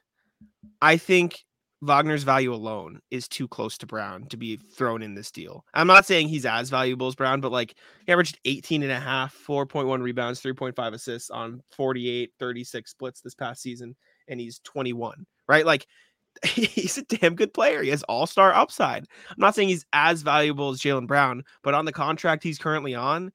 [0.81, 1.39] I think
[1.81, 5.63] Wagner's value alone is too close to Brown to be thrown in this deal.
[5.73, 8.99] I'm not saying he's as valuable as Brown, but like he averaged 18 and a
[8.99, 13.95] half, 4.1 rebounds, 3.5 assists on 48, 36 splits this past season,
[14.27, 15.65] and he's 21, right?
[15.65, 15.87] Like
[16.45, 17.81] he's a damn good player.
[17.81, 19.05] He has all-star upside.
[19.29, 22.93] I'm not saying he's as valuable as Jaylen Brown, but on the contract he's currently
[22.93, 23.31] on,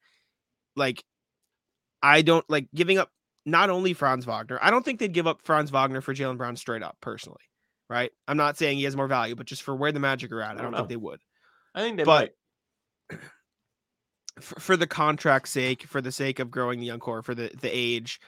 [0.75, 1.03] like
[2.03, 3.09] I don't like giving up
[3.47, 4.59] not only Franz Wagner.
[4.61, 7.41] I don't think they'd give up Franz Wagner for Jaylen Brown straight up, personally.
[7.89, 8.11] Right?
[8.27, 10.49] I'm not saying he has more value, but just for where the Magic are at,
[10.49, 11.19] I I don't, don't think they would.
[11.75, 12.33] I think they but-
[13.11, 13.19] might.
[14.41, 17.49] For, for the contract sake, for the sake of growing the young core, for the
[17.61, 18.19] the age,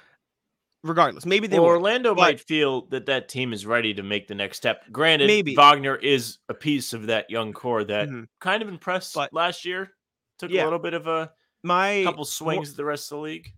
[0.84, 1.68] regardless, maybe they Well.
[1.68, 4.84] Orlando but- might feel that that team is ready to make the next step.
[4.92, 5.54] Granted, Maybe.
[5.54, 8.28] Wagner is a piece of that young core that Mhm.
[8.40, 9.92] kind of impressed But- last year.
[10.40, 10.64] Took Yeah.
[10.64, 13.52] a little bit of a My couple swings at the rest of the league.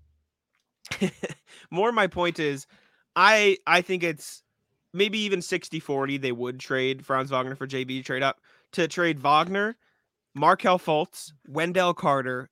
[1.72, 2.66] more my point is
[3.16, 4.42] i i think it's
[4.94, 8.38] maybe even 60 40 they would trade franz wagner for jb trade up
[8.72, 9.78] to trade wagner
[10.36, 12.50] markelle fultz wendell carter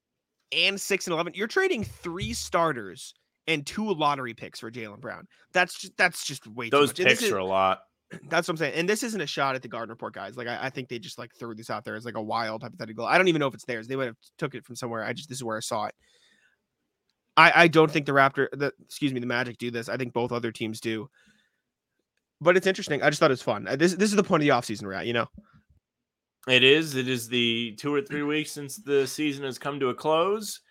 [0.51, 3.13] and 6 and 11 you're trading three starters
[3.47, 7.11] and two lottery picks for jaylen brown that's just that's just way Those too much.
[7.13, 7.79] Picks is- are a lot.
[8.29, 8.73] that's what I'm saying.
[8.75, 10.37] And this isn't a shot at the Garden Report guys.
[10.37, 12.63] Like I, I think they just like threw this out there as like a wild
[12.63, 13.05] hypothetical.
[13.05, 13.87] I don't even know if it's theirs.
[13.87, 15.03] They would have took it from somewhere.
[15.03, 15.95] I just this is where I saw it.
[17.35, 19.89] I I don't think the Raptor the excuse me the Magic do this.
[19.89, 21.09] I think both other teams do.
[22.39, 23.01] But it's interesting.
[23.01, 23.67] I just thought it was fun.
[23.67, 25.27] Uh, This this is the point of the offseason we're at, you know.
[26.47, 26.95] It is.
[26.95, 30.61] It is the two or three weeks since the season has come to a close.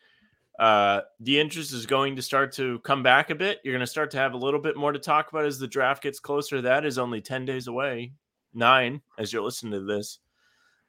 [0.59, 3.59] Uh, the interest is going to start to come back a bit.
[3.63, 5.67] You're going to start to have a little bit more to talk about as the
[5.67, 6.63] draft gets closer.
[6.63, 8.13] That is only 10 days away,
[8.55, 10.19] nine as you're listening to this.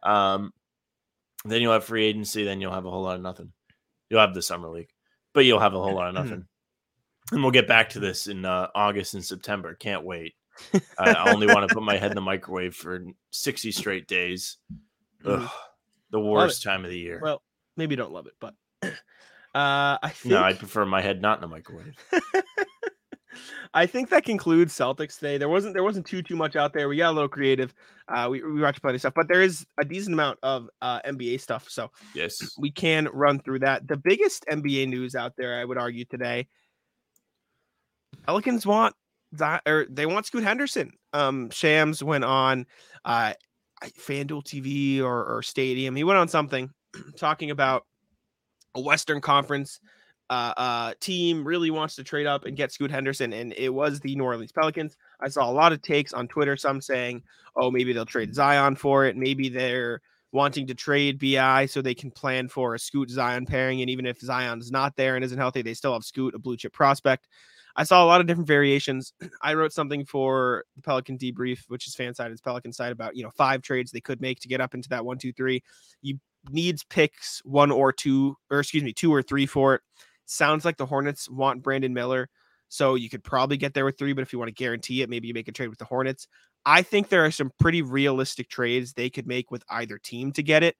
[0.03, 0.53] Um,
[1.43, 2.45] Then you'll have free agency.
[2.45, 3.51] Then you'll have a whole lot of nothing.
[4.09, 4.89] You'll have the summer league,
[5.33, 6.45] but you'll have a whole lot of nothing.
[7.33, 9.73] and we'll get back to this in uh, August and September.
[9.73, 10.35] Can't wait.
[10.97, 14.57] I, only want to put my head in the microwave for 60 straight days.
[15.23, 15.43] Mhm.
[15.43, 15.49] Ugh,
[16.11, 17.19] the worst time of the year.
[17.21, 17.41] Well,
[17.75, 18.91] maybe you don't love it, but uh,
[20.01, 21.95] I think no, I prefer my head not in the microwave.
[23.73, 25.37] I think that concludes Celtics today.
[25.37, 26.89] There wasn't there wasn't too too much out there.
[26.89, 27.73] We got a little creative.
[28.07, 31.01] Uh, we we watched plenty of stuff, but there is a decent amount of uh,
[31.01, 31.67] NBA stuff.
[31.69, 32.55] So Yes.
[32.57, 33.87] we can run through that.
[33.87, 36.47] The biggest NBA news out there, I would argue today,
[38.25, 38.95] Pelicans want
[39.65, 40.91] or they want Scoot Henderson.
[41.13, 42.65] Um, Shams went on
[43.05, 43.33] uh
[43.83, 45.95] FanDuel TV or, or Stadium.
[45.95, 46.69] He went on something
[47.17, 47.85] talking about
[48.75, 49.79] a Western Conference
[50.29, 53.99] uh, uh, team really wants to trade up and get Scoot Henderson, and it was
[53.99, 54.97] the New Orleans Pelicans.
[55.21, 57.23] I saw a lot of takes on Twitter, some saying,
[57.55, 59.15] "Oh, maybe they'll trade Zion for it.
[59.15, 60.01] Maybe they're
[60.33, 64.05] wanting to trade Bi so they can plan for a Scoot Zion pairing, and even
[64.05, 67.27] if Zion's not there and isn't healthy, they still have Scoot, a blue chip prospect."
[67.77, 69.13] I saw a lot of different variations.
[69.41, 73.15] I wrote something for the Pelican debrief, which is fan side, it's Pelican side about
[73.15, 75.63] you know five trades they could make to get up into that one, two, three.
[76.01, 79.81] You needs picks one or two, or excuse me, two or three for it.
[80.25, 82.29] Sounds like the Hornets want Brandon Miller,
[82.67, 84.13] so you could probably get there with three.
[84.13, 86.27] But if you want to guarantee it, maybe you make a trade with the Hornets.
[86.65, 90.43] I think there are some pretty realistic trades they could make with either team to
[90.43, 90.75] get it.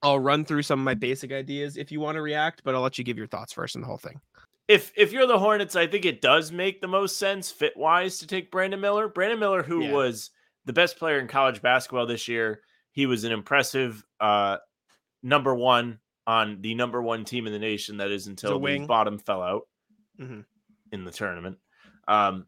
[0.00, 2.82] I'll run through some of my basic ideas if you want to react, but I'll
[2.82, 4.20] let you give your thoughts first on the whole thing.
[4.68, 8.18] If if you're the Hornets, I think it does make the most sense fit wise
[8.18, 9.08] to take Brandon Miller.
[9.08, 9.92] Brandon Miller, who Yeah.
[9.92, 10.30] was
[10.66, 14.58] the best player in college basketball this year, he was an impressive uh,
[15.22, 17.96] number one on the number one team in the nation.
[17.96, 18.86] That is until the wing.
[18.86, 19.62] bottom fell out
[20.20, 20.44] Mhm.
[20.92, 21.58] in the tournament.
[22.06, 22.46] Um,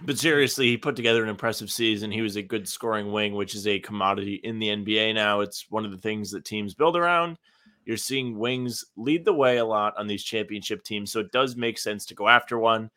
[0.00, 2.10] but seriously, he put together an impressive season.
[2.10, 5.40] He was a good scoring wing, which is a commodity in the NBA now.
[5.40, 7.38] It's one of the things that teams build around.
[7.86, 11.56] You're seeing wings lead the way a lot on these championship teams, so it does
[11.56, 12.90] make sense to go after one,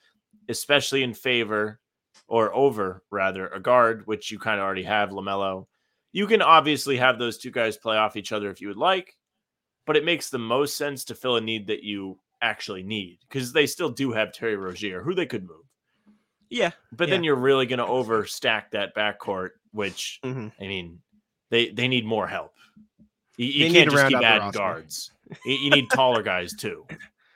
[0.49, 1.79] especially in favor
[2.27, 5.67] or over rather a guard, which you kind of already have, Lamelo.
[6.11, 9.15] You can obviously have those two guys play off each other if you would like,
[9.85, 13.53] but it makes the most sense to fill a need that you actually need because
[13.53, 15.65] they still do have Terry Rozier, who they could move.
[16.49, 16.71] Yeah.
[16.91, 20.51] But then you're really going to overstack that backcourt, which Mhm.
[20.59, 20.99] I mean,
[21.51, 22.53] they they need more help.
[23.39, 25.11] You, you need can't just keep adding guards.
[25.45, 26.85] You, you need taller guys too.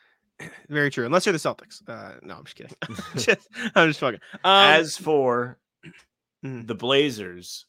[0.70, 1.06] Very true.
[1.06, 1.82] Unless you're the Celtics.
[1.88, 2.76] Uh, no, I'm just kidding.
[3.16, 4.20] Just- I'm just fucking.
[4.44, 5.58] Um, As for
[6.44, 6.68] Mhm.
[6.68, 7.68] the Blazers,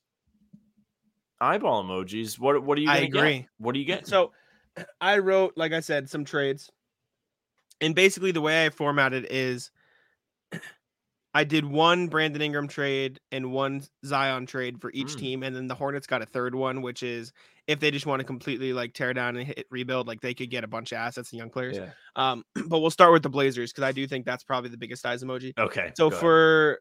[1.41, 2.37] eyeball emojis.
[2.37, 2.91] What what are you?
[2.91, 3.39] I agree.
[3.41, 3.49] Get?
[3.59, 4.07] What are you getting?
[4.07, 4.33] So
[5.01, 6.73] I wrote, like I said, some trades.
[7.81, 9.71] And basically the way I formatted is
[11.37, 15.19] I did one Brandon Ingram trade and one Zion trade for each Mm.
[15.19, 15.43] team.
[15.43, 17.33] And then the Hornets got a third one, which is
[17.67, 20.49] if they just want to completely like tear down and hit rebuild, like they could
[20.51, 21.77] get a bunch of assets and young players.
[21.77, 21.91] yeah.
[22.15, 25.05] Um, but we'll start with the Blazers because I do think that's probably the biggest
[25.05, 25.53] eyes emoji.
[25.59, 25.91] Okay.
[25.97, 26.21] So go ahead.
[26.21, 26.81] for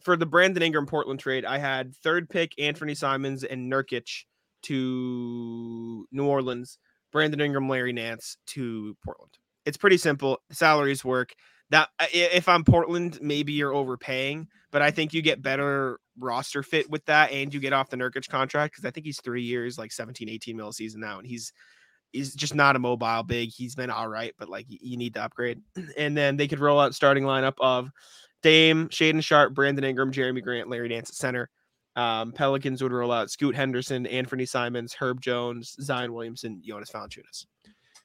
[0.00, 4.24] for the Brandon Ingram Portland trade, I had third pick Anthony Simons and Nurkic
[4.62, 6.78] to New Orleans,
[7.12, 9.32] Brandon Ingram, Larry Nance to Portland.
[9.66, 10.38] It's pretty simple.
[10.50, 11.34] Salaries work.
[11.70, 16.90] That if I'm Portland, maybe you're overpaying, but I think you get better roster fit
[16.90, 19.78] with that, and you get off the Nurkic contract because I think he's three years,
[19.78, 21.52] like 17, 18 mil a season now, and he's
[22.12, 23.50] he's just not a mobile big.
[23.50, 25.60] He's been all right, but like you need to upgrade.
[25.96, 27.90] And then they could roll out starting lineup of
[28.42, 31.50] Dame, Shaedon Sharpe, Brandon Ingram, Jerami Grant, Larry Nance at center.
[31.96, 37.46] Um, Pelicans would roll out Scoot Henderson, Anthony Simons, Herb Jones, Zion Williamson, Jonas Valanciunas.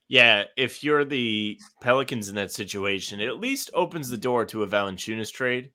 [0.08, 4.64] Yeah, if you're the Pelicans in that situation, it at least opens the door to
[4.64, 5.72] a Valanciunas trade.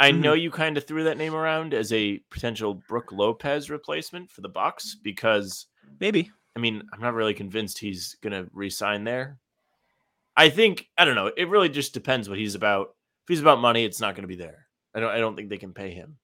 [0.00, 0.20] I Mm-hmm.
[0.20, 4.40] know you kind of threw that name around as a potential Brook Lopez replacement for
[4.40, 5.66] the Bucks because
[6.00, 6.30] Maybe.
[6.54, 9.38] I mean, I'm not really convinced he's going to re-sign there.
[10.36, 11.30] I think I don't know.
[11.36, 12.88] It really just depends what he's about.
[13.24, 14.66] If he's about money, it's not going to be there.
[14.94, 15.10] I don't.
[15.10, 16.16] I don't think they can pay him.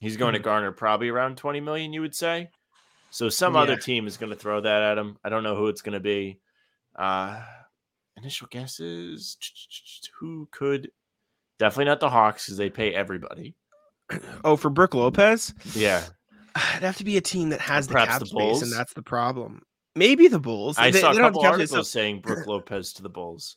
[0.00, 0.44] He's going to Mhm.
[0.44, 2.48] garner probably around 20 million, you would say.
[3.10, 5.16] So some other team is going to throw that at him.
[5.24, 6.38] I don't know who it's going to be.
[6.98, 7.40] Uh,
[8.16, 9.36] initial guesses:
[10.20, 10.90] who could?
[11.58, 13.54] Definitely not the Hawks because they pay everybody.
[14.44, 16.04] Oh, for Brook Lopez, Yeah,
[16.74, 18.92] it'd have to be a team that has the Perhaps cap the space, and that's
[18.92, 19.62] the problem.
[19.96, 20.76] Maybe the Bulls.
[20.78, 22.92] I They- saw a they don't have the couple space, so- articles saying Brook Lopez
[22.94, 23.56] to the Bulls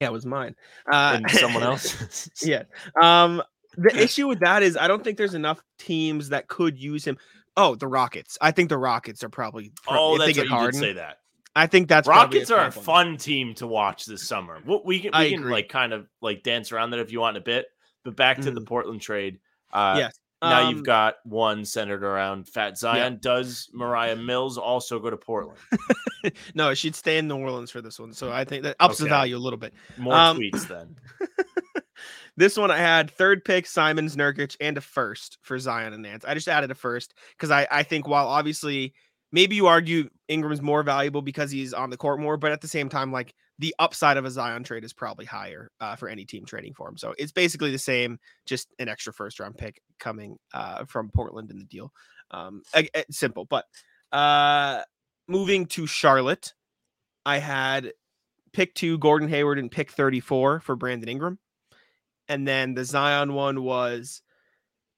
[0.00, 0.54] Yeah, it was mine.
[0.92, 2.28] Uh, and someone else.
[2.44, 2.64] yeah.
[3.00, 3.42] Um,
[3.76, 7.16] the issue with that is I don't think there's enough teams that could use him.
[7.58, 8.38] Oh, the Rockets.
[8.40, 9.72] I think the Rockets are probably.
[9.82, 10.64] pro- Oh, if they that's get right.
[10.66, 11.18] You did say that.
[11.56, 14.60] I think that's probably Rockets are a fun team to watch this summer.
[14.64, 15.52] What we can, we I can agree.
[15.52, 17.66] like kind of like dance around that if you want in a bit.
[18.04, 19.40] But back to the Portland trade.
[19.72, 20.18] Uh, Yes.
[20.40, 23.18] now Um, you've got one centered around Fat Zion.
[23.20, 25.58] Does Moriah Mills also go to Portland?
[26.54, 28.12] no, she'd stay in New Orleans for this one.
[28.12, 29.74] So I think that ups the value a little bit.
[29.98, 30.94] More Um, tweets then.
[32.38, 36.24] This one I had third pick Simons Nurkic and a first for Zion and Nance.
[36.24, 38.94] I just added a first because I, I think while obviously
[39.32, 42.68] maybe you argue Ingram's more valuable because he's on the court more, but at the
[42.68, 46.24] same time, like the upside of a Zion trade is probably higher uh, for any
[46.24, 46.96] team trading for him.
[46.96, 51.50] So it's basically the same, just an extra first round pick coming uh, from Portland
[51.50, 51.92] in the deal.
[52.30, 52.62] Um,
[53.10, 53.64] simple, but
[54.12, 54.82] uh,
[55.26, 56.54] moving to Charlotte,
[57.26, 57.94] I had
[58.52, 61.40] pick two Gordon Hayward and pick 34 for Brandon Ingram.
[62.28, 64.22] And then the Zion one was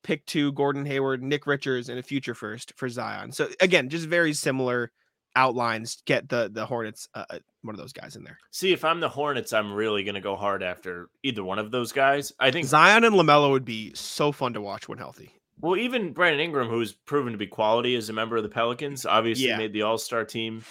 [0.02, 3.32] pick two Gordon Hayward, Nick Richards, and a future first for Zion.
[3.32, 4.90] So again, just very similar
[5.36, 6.02] outlines.
[6.06, 8.38] Get the the Hornets, uh, uh, one of those guys in there.
[8.50, 11.70] See, if I'm the Hornets, I'm really going to go hard after either one of
[11.70, 12.32] those guys.
[12.40, 15.30] I think, Zion and Lamelo would be so fun to watch when healthy.
[15.60, 19.04] well, even Brandon Ingram, who's proven to be quality as a member of the Pelicans,
[19.06, 19.58] obviously Yeah.
[19.58, 20.64] made the All Star team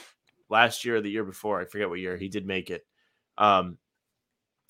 [0.49, 1.61] last year or the year before.
[1.61, 2.85] I forget what year he did make it.
[3.37, 3.77] Um,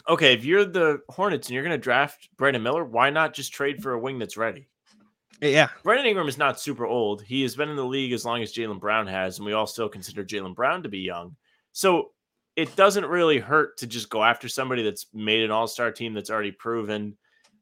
[0.10, 3.54] okay, if you're the Hornets and you're going to draft Brandon Miller, why not just
[3.54, 4.68] trade for a wing that's ready?
[5.42, 7.22] Yeah, Brandon Ingram is not super old.
[7.22, 9.68] He has been in the league as long as Jaylen Brown has, and we all
[9.68, 11.36] still consider Jaylen Brown to be young.
[11.72, 12.12] So
[12.58, 16.14] it doesn't really hurt to just go after somebody that's made an all star team
[16.14, 17.16] that's already proven,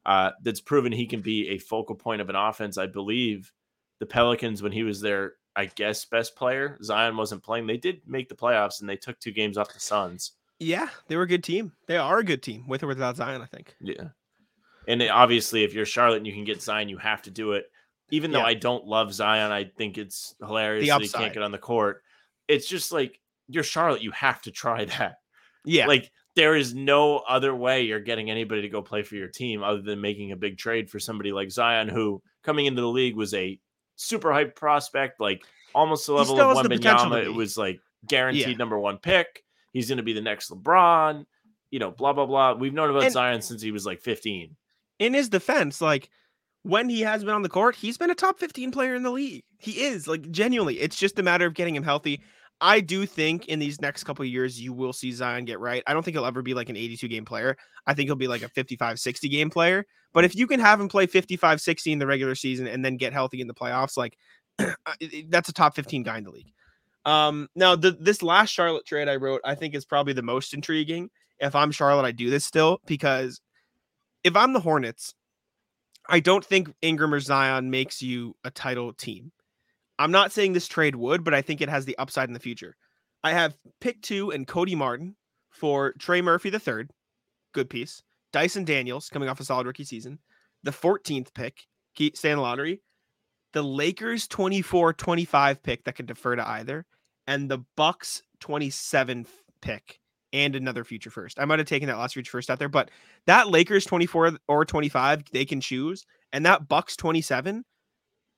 [0.07, 2.79] uh, that's proven he can be a focal point of an offense.
[2.79, 3.51] I believe
[3.99, 7.67] the Pelicans, when he was their, I guess, best player, Zion wasn't playing.
[7.67, 10.31] They did make the playoffs and they took two games off the Suns.
[10.59, 11.73] Yeah, they were a good team.
[11.87, 13.41] They are a good team with or without Zion.
[13.41, 13.75] I think.
[13.79, 14.09] Yeah.
[14.87, 17.65] And obviously, if you're Charlotte and you can get Zion, you have to do it.
[18.09, 18.45] Even though Yeah.
[18.45, 22.01] I don't love Zion, I think it's hilarious that he can't get on the court.
[22.47, 25.17] It's just like you're Charlotte, you have to try that.
[25.65, 29.27] Yeah, Like there is no other way you're getting anybody to go play for your
[29.27, 32.87] team other than making a big trade for somebody like Zion, who coming into the
[32.87, 33.59] league was a
[33.97, 35.43] super hype prospect, like
[35.75, 37.25] almost the level of has the potential to Wembanyama.
[37.25, 38.55] It was like guaranteed Yeah.
[38.55, 39.43] number one pick.
[39.77, 41.23] He's going to be the next LeBron.
[41.69, 42.53] You know, blah blah blah.
[42.53, 44.55] We've known about And- Zion since he was like 15.
[44.99, 46.09] in his defense, like
[46.63, 49.11] when he has been on the court, he's been a top 15 player in the
[49.11, 49.43] league.
[49.59, 50.79] He is like genuinely.
[50.79, 52.21] It's just a matter of getting him healthy.
[52.59, 55.83] I do think in these next couple of years, you will see Zion get right.
[55.85, 57.55] I don't think he'll ever be like an 82 game player.
[57.85, 59.85] I think he'll be like a 55, 60 game player.
[60.13, 62.97] But if you can have him play 55, 60 in the regular season and then
[62.97, 64.17] get healthy in the playoffs, like
[65.29, 66.51] that's a top 15 guy in the league.
[67.07, 70.53] Um, now the this last Charlotte trade I wrote, I think is probably the most
[70.53, 71.09] intriguing.
[71.39, 73.39] If I'm Charlotte, I do this still because
[74.25, 75.15] if I'm the Hornets,
[76.09, 79.31] I don't think Ingram or Zion makes you a title team.
[79.97, 82.41] I'm not saying this trade would, but I think it has the upside in the
[82.41, 82.75] future.
[83.23, 85.15] I have pick two and Cody Martin
[85.49, 86.91] for Trey Murphy the third,
[87.53, 88.03] good piece.
[88.33, 90.19] Dyson Daniels coming off a solid rookie season.
[90.63, 91.61] The 14th pick,
[92.15, 92.81] stay in the lottery.
[93.53, 96.85] The Lakers 24 25 pick that can defer to either,
[97.27, 99.25] and the Bucks 27
[99.61, 99.99] pick
[100.33, 101.39] and another future first.
[101.39, 102.91] I might have taken that last future first out there, but
[103.25, 107.63] that Lakers 24 or 25, they can choose, and that Bucks 27,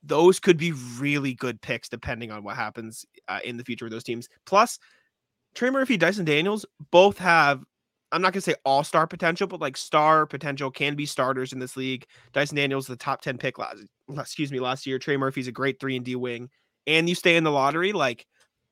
[0.03, 3.91] those could be really good picks depending on what happens uh, in the future with
[3.91, 4.29] those teams.
[4.45, 4.79] Plus,
[5.55, 7.63] Trey Murphy, Dyson Daniels both have.
[8.11, 11.59] I'm not gonna say all star potential, but like star potential can be starters in
[11.59, 12.05] this league.
[12.33, 13.83] Dyson Daniels, the top 10 pick last,
[14.17, 14.97] excuse me, last year.
[14.97, 16.49] Trey Murphy's a great three and D wing,
[16.87, 17.91] and you stay in the lottery.
[17.91, 18.25] Like,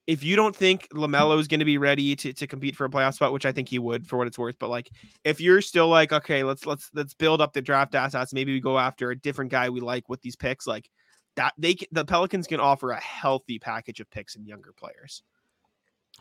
[0.07, 2.89] if you don't think Lamelo is going to be ready to, to compete for a
[2.89, 4.89] playoff spot, which I think he would for what it's worth, but like
[5.25, 8.61] if you're still like, okay, let's let's let's build up the draft assets, maybe we
[8.61, 10.89] go after a different guy we like with these picks, like
[11.35, 15.23] that they the Pelicans can offer a healthy package of picks and younger players.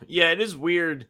[0.05, 1.07] Yeah, it is weird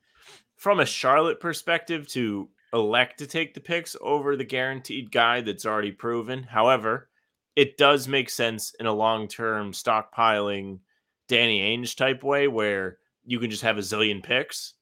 [0.55, 5.65] from a Charlotte perspective to elect to take the picks over the guaranteed guy that's
[5.65, 6.43] already proven.
[6.43, 7.09] However,
[7.55, 10.79] it does make sense in a long term stockpiling
[11.27, 14.73] Danny Ainge type way where you can just have a zillion picks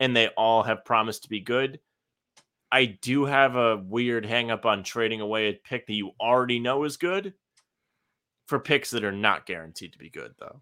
[0.00, 1.80] and they all have promised to be good.
[2.70, 6.58] I do have a weird hang up on trading away a pick that you already
[6.58, 7.34] know is good
[8.46, 10.60] for picks that are not guaranteed to be good, though.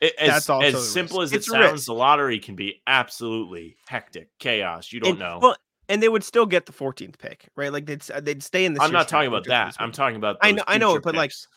[0.00, 1.32] It, as, That's also as simple risk.
[1.32, 1.86] as it It's a sounds, risk.
[1.86, 4.92] the lottery can be absolutely hectic, chaos.
[4.92, 5.38] You don't and, know.
[5.42, 5.56] Well,
[5.88, 7.72] and they would still get the 14th pick, right?
[7.72, 8.82] Like they'd they'd stay in the.
[8.82, 9.76] I'm not talking about that.
[9.78, 10.38] I'm talking about.
[10.40, 11.48] I know- I know, but, like, picks.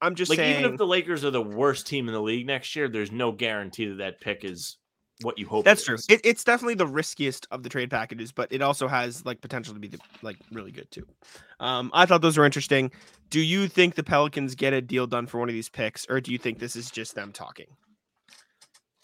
[0.00, 0.60] I'm just like saying.
[0.60, 3.32] even if the Lakers are the worst team in the league next year, there's no
[3.32, 4.76] guarantee that that pick is
[5.22, 5.64] what you hope.
[5.64, 5.96] That's it true.
[6.08, 9.72] It, it's definitely the riskiest of the trade packages, but it also has like potential
[9.74, 11.06] to be the, like really good too.
[11.60, 12.90] Um, I thought those were interesting.
[13.30, 16.20] Do you think the Pelicans get a deal done for one of these picks, or
[16.20, 17.66] do you think this is just them talking?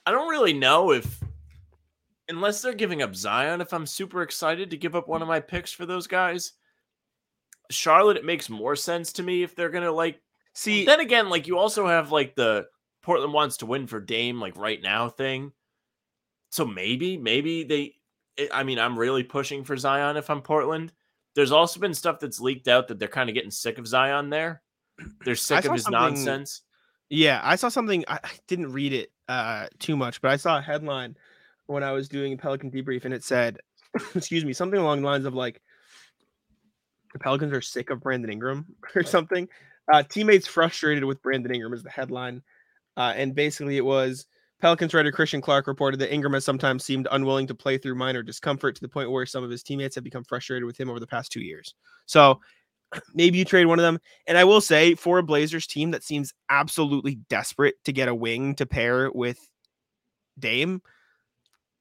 [0.05, 1.23] I don't really know if,
[2.29, 5.41] unless they're giving up Zion, if I'm super excited to give up one of my
[5.41, 6.53] picks for those guys.
[7.71, 10.21] Charlotte, it makes more sense to me if they're gonna like.
[10.55, 12.67] See, Then again, like you also have like the
[13.03, 15.53] Portland wants to win for Dame like right now thing.
[16.51, 17.95] So maybe, maybe they.
[18.37, 20.93] it- I mean, I'm really pushing for Zion if I'm Portland.
[21.35, 24.29] There's also been stuff that's leaked out that they're kind of getting sick of Zion
[24.29, 24.61] there.
[25.25, 26.63] They're sick of his nonsense.
[27.09, 28.05] Yeah, I saw something.
[28.07, 31.17] I I didn't read it uh, too much, but I saw a headline
[31.67, 33.59] when I was doing a Pelican debrief, and it said,
[34.15, 35.63] "Excuse me," something along the lines of like,
[37.15, 39.49] "The Pelicans are sick of Brandon Ingram" or something.
[39.93, 42.43] Uh, teammates frustrated with Brandon Ingram is the headline,
[42.97, 44.27] uh, and basically it was
[44.63, 48.23] Pelicans writer Christian Clark reported that Ingram has sometimes seemed unwilling to play through minor
[48.23, 51.01] discomfort to the point where some of his teammates have become frustrated with him over
[51.01, 51.75] the past two years.
[52.07, 52.41] So
[53.15, 53.99] maybe you trade one of them.
[54.29, 58.15] And I will say, for a Blazers team that seems absolutely desperate to get a
[58.15, 59.39] wing to pair with
[60.39, 60.81] Dame,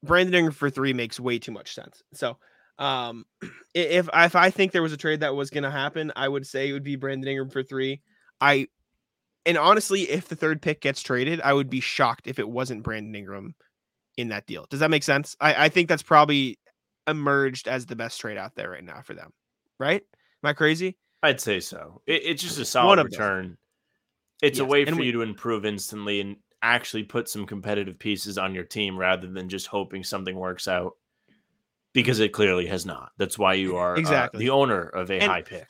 [0.01, 2.01] Brandon Ingram for three makes way too much sense.
[2.15, 2.37] So,
[2.77, 3.25] um,
[3.73, 6.45] if if I think there was a trade that was going to happen, I would
[6.45, 8.01] say it would be Brandon Ingram for three.
[8.39, 8.67] I
[9.45, 12.83] and honestly, if the third pick gets traded, I would be shocked if it wasn't
[12.83, 13.55] Brandon Ingram
[14.17, 14.67] in that deal.
[14.69, 15.35] Does that make sense?
[15.39, 16.59] I, I think that's probably
[17.07, 19.31] emerged as the best trade out there right now for them.
[19.79, 20.01] Right?
[20.43, 20.97] Am I crazy?
[21.23, 22.01] I'd say so.
[22.05, 23.19] It, it's just a solid of them.
[23.19, 23.57] return.
[24.41, 27.97] It's a way and for we- you to improve instantly and actually put some competitive
[27.97, 30.93] pieces on your team rather than just hoping something works out
[31.93, 33.11] because it clearly has not.
[33.17, 34.39] That's why you are uh, Exactly.
[34.39, 35.67] the owner of a And- high pick.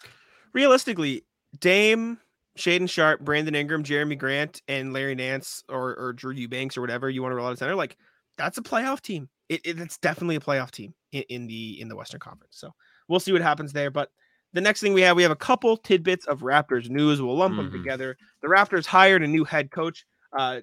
[0.53, 1.25] realistically,
[1.59, 2.19] Dame,
[2.57, 7.09] Shaedon Sharpe, Brandon Ingram, Jerami Grant, and Larry Nance or or Drew Eubanks or whatever
[7.09, 7.97] you want to roll out of center, like
[8.37, 9.29] that's a playoff team.
[9.49, 12.57] It, it- it's definitely a playoff team in, in the in the Western Conference.
[12.57, 12.71] So
[13.07, 13.89] we'll see what happens there.
[13.91, 14.09] But
[14.53, 17.21] the next thing we have, we have a couple tidbits of Raptors news.
[17.21, 17.73] We'll lump them Mhm.
[17.73, 18.17] together.
[18.41, 20.05] The Raptors hired a new head coach,
[20.37, 20.59] uh,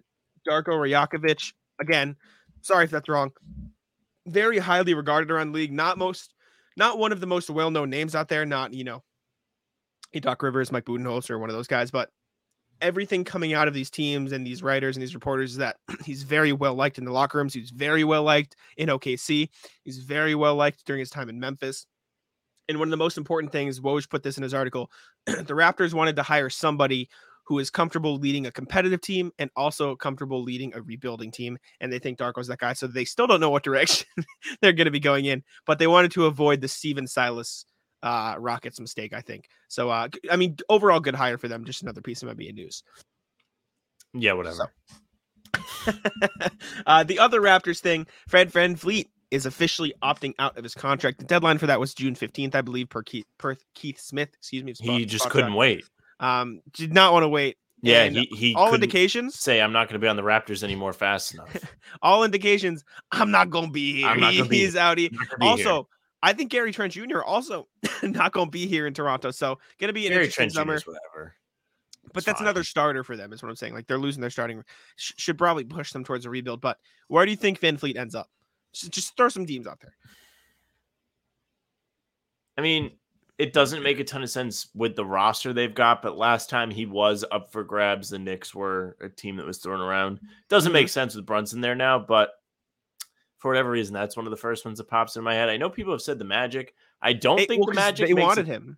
[0.47, 1.53] Darko Rajakovic.
[1.81, 2.17] Again,
[2.61, 3.31] sorry if that's wrong.
[4.29, 5.73] Very highly regarded around league.
[5.73, 6.35] Not most,
[6.77, 8.45] not one of the most well-known names out there.
[8.45, 9.03] Not you know
[10.21, 11.91] Doc Rivers, Mike Budenholzer, one of those guys.
[11.91, 12.11] But
[12.81, 16.23] everything coming out of these teams and these writers and these reporters is that he's
[16.23, 17.55] very well liked in the locker rooms.
[17.55, 19.49] He's very well liked in OKC.
[19.85, 21.87] He's very well liked during his time in Memphis.
[22.69, 24.91] And one of the most important things, Woj put this in his article,
[25.27, 27.09] the Raptors wanted to hire somebody
[27.49, 31.57] who is comfortable leading a competitive team and also comfortable leading a rebuilding team.
[31.81, 32.75] And they think Darko's that guy.
[32.75, 34.07] So they still don't know what direction
[34.61, 37.65] they're going to be going in, but they wanted to avoid the Stephen Silas
[38.03, 39.49] uh Rockets mistake, I think.
[39.69, 42.85] So uh I mean overall good hire for them, just another piece of NBA news.
[44.13, 44.71] Yeah, whatever.
[46.87, 51.19] uh the other Raptors thing, Fred Fred Fleet is officially opting out of his contract.
[51.19, 54.29] The deadline for that was June 15th, I believe, per Keith per Keith Smith.
[54.35, 54.99] Excuse me.
[54.99, 55.85] he just couldn't wait.
[56.21, 57.57] Um did not want to wait.
[57.81, 60.65] Yeah, And he, he all indications, say I'm not going to be on the Raptors
[60.65, 61.57] anymore fast enough.
[62.03, 64.09] all indications, I'm not gonna be here.
[64.09, 65.11] I'm not gonna be He's out here.
[65.13, 65.69] I'm not here.
[65.69, 65.89] Also,
[66.23, 67.23] I think Gary Trent Jr.
[67.25, 67.69] also
[68.03, 69.31] not gonna be here in Toronto.
[69.31, 70.79] So gonna be an Gary interesting Trent summer.
[70.81, 70.91] Jr.
[70.91, 71.35] whatever.
[72.13, 72.47] But that's fine.
[72.47, 73.75] another starter for them, is what I'm saying.
[73.75, 74.65] Like they're losing their starting,
[74.97, 76.61] sh- should probably push them towards a rebuild.
[76.61, 78.29] But where do you think VanVleet ends up?
[78.73, 79.95] Just, just throw some teams out there.
[82.57, 82.93] I mean,
[83.39, 86.71] it doesn't make a ton of sense with the roster they've got, but last time
[86.71, 90.21] he was up for grabs, the Knicks were a team that was thrown around.
[90.49, 90.75] Doesn't Mm-hmm.
[90.75, 92.31] make sense with Brunson there now, but
[93.39, 95.49] for whatever reason, that's one of the first ones that pops in my head.
[95.49, 96.75] I know people have said the Magic.
[97.01, 98.77] I don't They- think well, the Magic they wanted it- him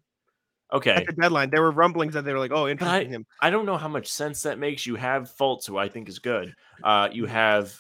[0.73, 1.51] Okay, at the deadline.
[1.51, 3.89] There were rumblings that they were like, "Oh, interesting in him." I don't know how
[3.89, 4.87] much sense that makes.
[4.87, 6.55] You have Fultz, who I think is good.
[6.85, 7.75] Uh, you have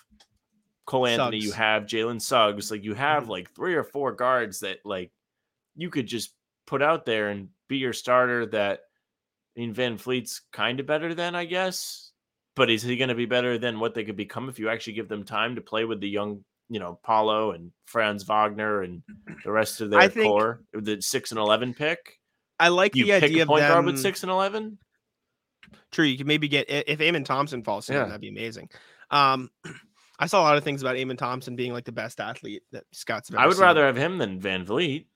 [0.86, 1.36] Cole Anthony.
[1.38, 2.68] You have Jalen Suggs.
[2.68, 3.28] Like you have Mhm.
[3.28, 5.12] like three or four guards that like
[5.76, 6.34] you could just
[6.70, 8.46] put out there and be your starter.
[8.46, 8.80] That
[9.56, 12.12] I mean, VanVleet's kind of better than I guess,
[12.56, 14.92] but is he going to be better than what they could become if you actually
[14.94, 19.02] give them time to play with the young, you know, Paolo and Franz Wagner and
[19.44, 22.16] the rest of their think- core, the six and eleven pick?
[22.58, 23.72] I like You the idea of point them.
[23.72, 24.78] guard with six and eleven.
[25.92, 28.04] True, you could maybe get if Amen Thompson falls in, Yeah.
[28.04, 28.68] that'd be amazing.
[29.10, 29.50] Um,
[30.20, 32.84] I saw a lot of things about Amen Thompson being like the best athlete that
[32.92, 33.30] scouts.
[33.30, 33.62] Have I would seen.
[33.62, 35.06] rather have him than VanVleet.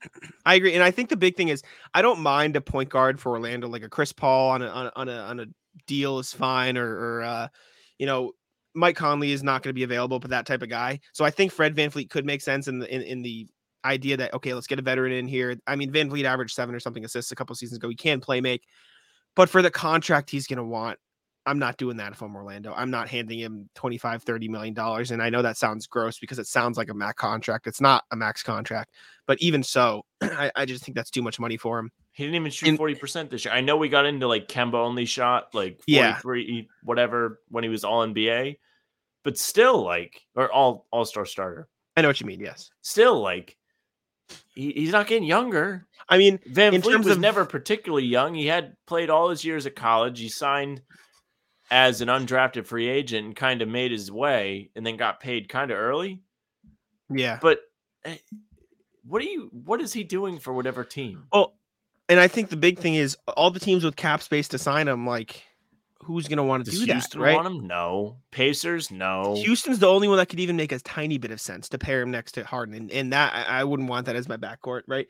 [0.47, 3.21] I agree, and I think the big thing is I don't mind a point guard
[3.21, 5.47] for Orlando, like a Chris Paul on a on a on a, on a
[5.87, 7.49] deal is fine, or or uh,
[7.99, 8.33] you know
[8.75, 10.99] Mike Conley is not going to be available, but that type of guy.
[11.13, 13.47] So I think Fred VanVleet could make sense in the in, in the
[13.85, 15.57] idea that okay, let's get a veteran in here.
[15.67, 17.91] I mean, VanVleet averaged seven or something assists a couple seasons ago.
[17.91, 18.63] He can play make,
[19.37, 20.99] but for the contract he's going to want.
[21.47, 22.73] I'm not doing that if I'm Orlando.
[22.75, 25.11] I'm not handing him 25, 30 million dollars.
[25.11, 27.67] And I know that sounds gross because it sounds like a max contract.
[27.67, 28.91] It's not a max contract,
[29.27, 31.91] but even so, I, I just think that's too much money for him.
[32.13, 33.53] He didn't even shoot forty percent this year.
[33.53, 36.19] I know we got into like Kemba only shot like Yeah.
[36.21, 38.57] forty three whatever when he was all NBA,
[39.25, 41.69] but still like or all all star starter.
[41.97, 42.41] I know what you mean.
[42.41, 42.71] Yes.
[42.83, 43.57] Still like
[44.55, 45.87] he, he's not getting younger.
[46.09, 48.35] I mean, VanVleet was of- never particularly young.
[48.35, 50.19] He had played all his years at college.
[50.21, 50.83] He signed
[51.75, 55.49] as an undrafted free agent and kind of made his way and then got paid
[55.49, 56.21] kind of early.
[57.11, 57.41] yeah.
[57.43, 57.63] But
[58.05, 58.17] eh,
[59.05, 61.25] what are you what is he doing for whatever team?
[61.33, 61.53] Oh,
[62.09, 64.87] and I think the big thing is all the teams with cap space to sign
[64.87, 65.05] him.
[65.05, 65.43] Like,
[66.01, 67.27] who's going to want to do Houston that?
[67.27, 67.35] Right?
[67.35, 67.67] want him?
[67.67, 68.19] No.
[68.31, 68.93] Pacers?
[68.93, 69.35] No.
[69.43, 72.03] Houston's the only one that could even make a tiny bit of sense to pair
[72.03, 74.83] him next to Harden, and, and that I, I wouldn't want that as my backcourt,
[74.87, 75.09] right?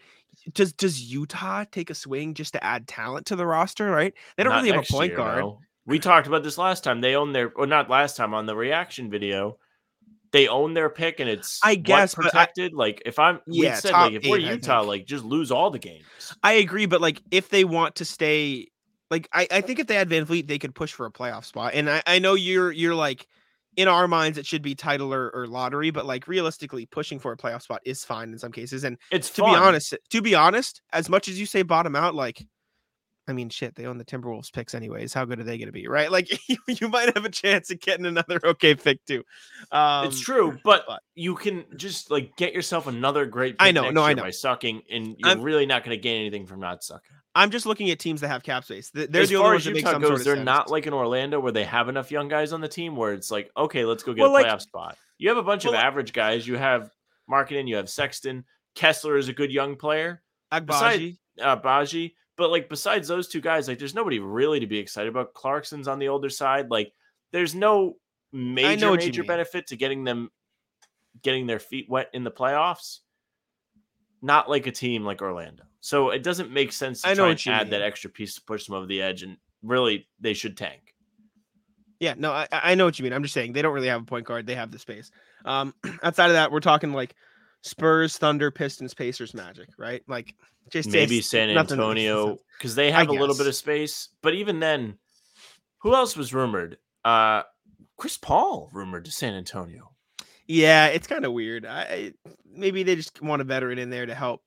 [0.55, 4.15] Does does Utah take a swing just to add talent to the roster, right?
[4.39, 5.41] They don't Not really have a point year, guard.
[5.41, 5.61] no.
[5.87, 7.01] We talked about this last time.
[7.01, 9.59] They own their or not last time on the reaction video.
[10.33, 12.73] They own their pick and it's I guess, but I- protected.
[12.75, 15.79] like if I'm we Yeah, said like if we're Utah, like just lose all the
[15.79, 16.35] games.
[16.43, 18.69] I agree, but like if they want to stay,
[19.11, 21.75] like I, I think if they had VanVleet, they could push for a playoff spot.
[21.75, 23.27] And I, I know you're you're like
[23.77, 27.33] in our minds it should be title or, or lottery, but like realistically, pushing for
[27.33, 28.85] a playoff spot is fine in some cases.
[28.85, 29.51] And It's to fun.
[29.51, 32.45] be honest, to be honest, as much as you say bottom out, like
[33.27, 35.15] I mean, shit, they own the Timberwolves picks anyways.
[35.15, 36.11] How good are they going to be, right?
[36.13, 39.23] Like you, you might have a chance of getting another okay pick too.
[39.73, 43.57] Um, it's true, but, but- you can just like get yourself another great.
[43.61, 44.23] I know, next no, I know.
[44.23, 47.17] By sucking, and you're I'm- really not going to gain anything from not sucking.
[47.37, 48.91] I'm just looking at teams that have cap space.
[48.91, 50.25] Th- They're as the only far ones as that make Utah some goes, sort of
[50.25, 50.45] they're sense.
[50.47, 53.31] not like in Orlando where they have enough young guys on the team where it's
[53.31, 54.97] like, okay, let's go get Well, a like- playoff spot.
[55.19, 56.47] You have a bunch well, of average guys.
[56.47, 56.91] You have
[57.31, 58.45] Markkanen, you have Sexton.
[58.77, 60.21] Kessler is a good young player.
[60.53, 61.17] Agbaji.
[61.41, 62.15] uh Baji.
[62.37, 65.35] But like besides those two guys, like there's nobody really to be excited about.
[65.35, 66.71] Clarkson's on the older side.
[66.71, 66.93] Like
[67.33, 67.97] there's no
[68.33, 70.31] major major benefit to getting them
[71.23, 73.01] getting their feet wet in the playoffs.
[74.21, 75.65] Not like a team like Orlando.
[75.81, 78.43] So it doesn't make sense to I know try and add that extra piece to
[78.43, 79.23] push them over the edge.
[79.23, 80.95] And really they should tank.
[82.01, 83.13] Yeah, no, I, I know what you mean.
[83.13, 84.47] I'm just saying they don't really have a point guard.
[84.47, 85.11] They have the space.
[85.45, 87.15] Um, outside of that, we're talking like
[87.65, 90.03] Spurs, Thunder, Pistons, Pacers, Magic, right?
[90.07, 90.35] Like
[90.71, 94.11] just Maybe San nothing that makes Antonio because they have a little bit of space.
[94.23, 94.99] But even then,
[95.79, 96.77] who else was rumored?
[97.05, 97.43] Uh
[97.97, 99.93] Chris Paul rumored to San Antonio.
[100.47, 101.65] Yeah, it's kind of weird.
[101.65, 102.13] I, I
[102.45, 104.43] maybe they just want a veteran in there to help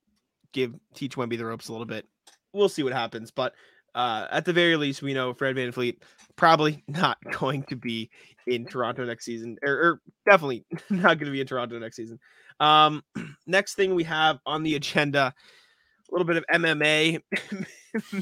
[0.53, 2.05] give teach Wemby the ropes a little bit.
[2.53, 3.53] We'll see what happens, but
[3.95, 5.97] uh, at the very least, we know Fred VanVleet
[6.36, 8.11] probably not going to be
[8.45, 12.20] in Toronto next season, or, or definitely not going to be in Toronto next season.
[12.60, 13.03] Um,
[13.47, 15.34] next thing we have on the agenda,
[16.10, 17.22] a little bit of MMA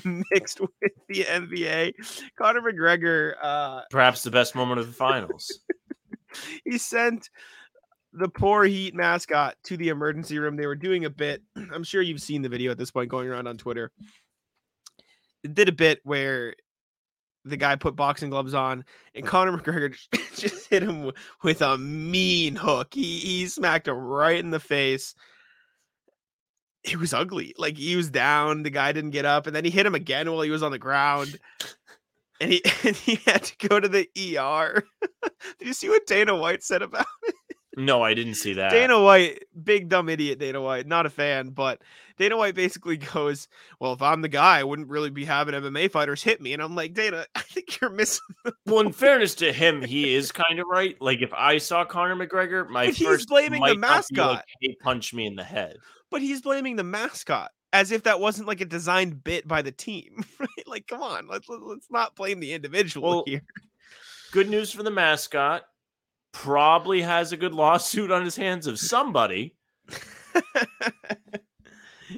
[0.32, 0.72] mixed with
[1.10, 1.94] the NBA.
[2.38, 5.60] Conor McGregor, uh, Perhaps the best moment of the finals.
[6.66, 7.30] he sent
[8.14, 10.56] the poor Heat mascot to the emergency room.
[10.56, 11.42] They were doing a bit.
[11.74, 13.92] I'm sure you've seen the video at this point going around on Twitter.
[15.44, 16.56] It did a bit where
[17.46, 18.84] the guy put boxing gloves on,
[19.14, 19.96] and Conor McGregor
[20.36, 21.12] just, hit him
[21.44, 22.94] with a mean hook.
[22.94, 25.16] He he smacked him right in the face.
[26.84, 27.54] It was ugly.
[27.58, 30.30] Like he was down, the guy didn't get up, and then he hit him again
[30.32, 31.40] while he was on the ground.
[32.42, 34.84] And he and he had to go to the ER.
[35.60, 37.06] Did you see what Dana White said about
[37.78, 38.72] No, I didn't see that.
[38.72, 41.82] Dana White, big dumb idiot Dana White, not a fan, but
[42.18, 43.48] Dana White basically goes,
[43.80, 46.54] Well, if I'm the guy, I wouldn't really be having MMA fighters hit me.
[46.54, 48.22] And I'm like, Dana, I think you're missing
[48.66, 50.96] well, in fairness to him, he is kind of right.
[51.02, 54.46] Like if I saw Conor McGregor, my But he's first blaming the be like, mascot.
[54.62, 55.78] hey, punch me in the head.
[56.12, 59.72] but he's blaming the mascot as if that wasn't like a designed bit by the
[59.72, 60.24] team.
[60.40, 60.50] Right?
[60.68, 63.42] Like, come on, let's let's let's not blame the individual Well, here.
[64.32, 65.64] Good news for the mascot.
[66.36, 69.56] Probably has a good lawsuit on his hands of somebody.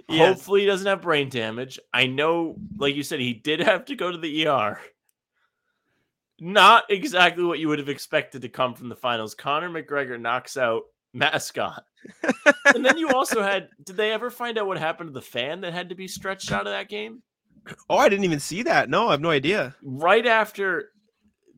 [0.09, 0.27] Yes.
[0.35, 1.79] Hopefully, he doesn't have brain damage.
[1.93, 4.79] I know, like you said, he did have to go to the ER.
[6.39, 9.33] Not exactly what you would have expected to come from the finals.
[9.33, 11.83] Conor McGregor knocks out mascot.
[12.75, 15.61] and then you also had did they ever find out what happened to the fan
[15.61, 17.23] that had to be stretched out of that game?
[17.89, 18.89] Oh, I didn't even see that.
[18.89, 19.75] No, I have no idea.
[19.81, 20.91] Right after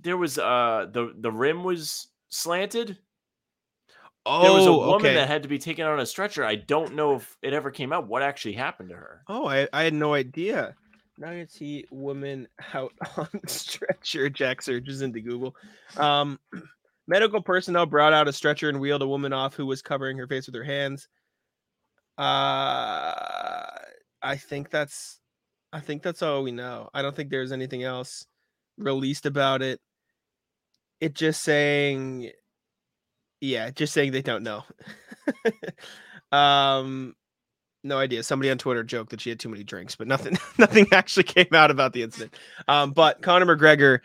[0.02, 2.98] there was uh the the rim was slanted.
[4.26, 5.16] Oh, there was a woman okay.
[5.16, 6.46] that had to be taken on a stretcher.
[6.46, 9.24] I don't know if it ever came out what actually happened to her.
[9.28, 10.76] Oh, I, I had no idea.
[11.18, 14.30] Nuggets see woman out on stretcher.
[14.30, 15.56] Jack searches into Google.
[15.98, 16.40] Um,
[17.08, 20.28] medical personnel brought out a stretcher and wheeled a woman off who was covering her
[20.28, 21.08] face with her hands.
[22.18, 23.66] Uh,
[24.22, 25.20] I think that's,
[25.72, 26.90] I think that's all we know.
[26.94, 28.26] I don't think there's anything else
[28.78, 29.80] released about it.
[31.02, 32.32] It just saying,
[33.42, 34.64] yeah, just saying they don't know.
[36.32, 37.16] um,
[37.84, 38.24] no idea.
[38.24, 41.48] Somebody on Twitter joked that she had too many drinks, but nothing nothing actually came
[41.54, 42.36] out about the incident.
[42.68, 44.00] Um, but Conor McGregor,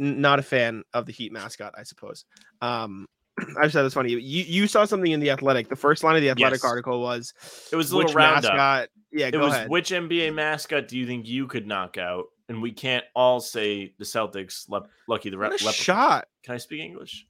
[0.00, 2.24] n- not a fan of the Heat mascot, I suppose.
[2.60, 3.06] Um,
[3.58, 4.10] I just thought it was funny.
[4.10, 5.68] You you saw something in the Athletic.
[5.68, 6.64] The first line of the Athletic Yes.
[6.64, 7.32] article was
[7.72, 8.52] It was a little roundup.
[8.54, 8.88] mascot.
[9.12, 9.70] Yeah, It go was ahead.
[9.70, 12.26] which NBA mascot do you think you could knock out?
[12.50, 14.68] And we can't all say the Celtics.
[14.68, 16.26] Lep- lucky the What a shot.
[16.42, 17.24] Can I speak English?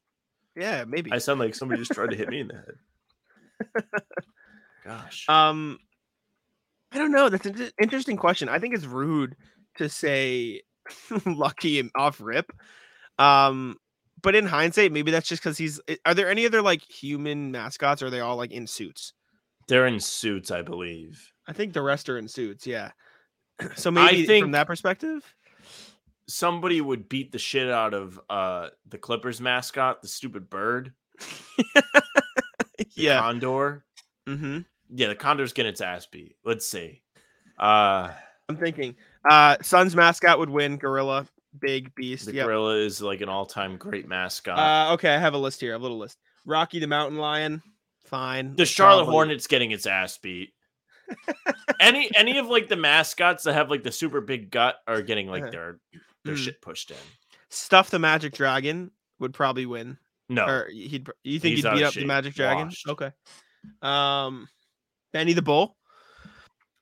[0.56, 1.12] Yeah, maybe.
[1.12, 3.84] I sound like somebody just tried to hit me in the head.
[4.84, 5.28] Gosh.
[5.28, 5.78] Um,
[6.90, 7.28] I don't know.
[7.28, 8.48] That's an interesting question.
[8.48, 9.36] I think it's rude
[9.76, 10.62] to say
[11.26, 12.50] lucky and off rip.
[13.18, 13.76] Um,
[14.22, 15.82] but in hindsight, maybe that's just because he's.
[16.06, 18.00] Are there any other like human mascots?
[18.00, 19.12] Or are they all like in suits?
[19.68, 21.30] They're in suits, I believe.
[21.46, 22.66] I think the rest are in suits.
[22.66, 22.92] Yeah.
[23.76, 25.22] So maybe from think- from that perspective,
[26.28, 30.92] Somebody would beat the shit out of uh the Clippers mascot, the stupid bird,
[32.94, 33.18] yeah.
[33.20, 33.84] condor.
[34.26, 34.58] hmm
[34.94, 36.36] Yeah, the condor's getting its ass beat.
[36.44, 37.02] Let's see.
[37.58, 38.12] Uh
[38.48, 38.96] I'm thinking.
[39.28, 40.76] Uh, Suns mascot would win.
[40.76, 41.26] Gorilla,
[41.61, 42.26] big beast.
[42.26, 42.46] the Yep.
[42.46, 44.58] gorilla is like an all-time great mascot.
[44.58, 45.72] Uh, okay, I have a list here.
[45.72, 46.18] I have a little list.
[46.46, 47.62] Rocky the Mountain Lion,
[48.06, 48.56] fine.
[48.56, 50.52] the Charlotte Probably- Hornets getting its ass beat.
[51.80, 55.28] Any any of like the mascots that have like the super big gut are getting
[55.28, 55.50] like Uh-huh.
[55.50, 55.78] their
[56.24, 56.44] their Mm.
[56.44, 56.96] shit pushed in.
[57.48, 59.98] Stuff the Magic Dragon would probably win.
[60.28, 62.66] No, Or he'd you think He's he'd beat up the Magic Dragon?
[62.66, 62.88] washed.
[62.88, 63.11] Okay.
[63.82, 64.48] Um,
[65.12, 65.76] Benny the Bull.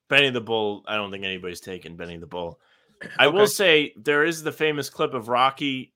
[0.08, 0.84] Benny the Bull.
[0.86, 2.60] I don't think anybody's taken Benny the Bull.
[3.18, 3.36] I Okay.
[3.36, 5.94] will say there is the famous clip of Rocky,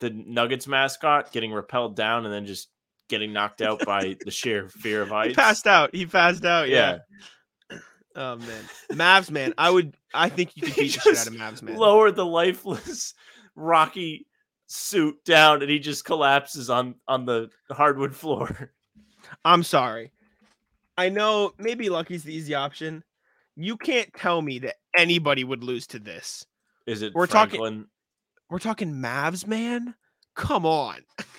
[0.00, 2.68] the Nuggets mascot, getting repelled down and then just
[3.08, 5.94] getting knocked out by the sheer fear of He passed out.
[5.94, 6.68] He passed out.
[6.68, 6.92] Yeah.
[6.92, 6.98] Yeah.
[8.14, 9.54] Oh man, Mavs man.
[9.58, 9.96] I would.
[10.14, 11.76] I think you could beat the shit out of Mavs man.
[11.76, 13.14] Lower the lifeless
[13.54, 14.26] Rocky
[14.66, 18.70] suit down and he just collapses on on the hardwood floor.
[19.44, 20.12] I'm sorry.
[20.98, 23.02] I know maybe Lucky's the easy option.
[23.56, 26.44] You can't tell me that anybody would lose to this.
[26.86, 27.86] Is it We're talking-
[28.50, 29.94] We're talking Mavs man.
[30.34, 30.96] Come on.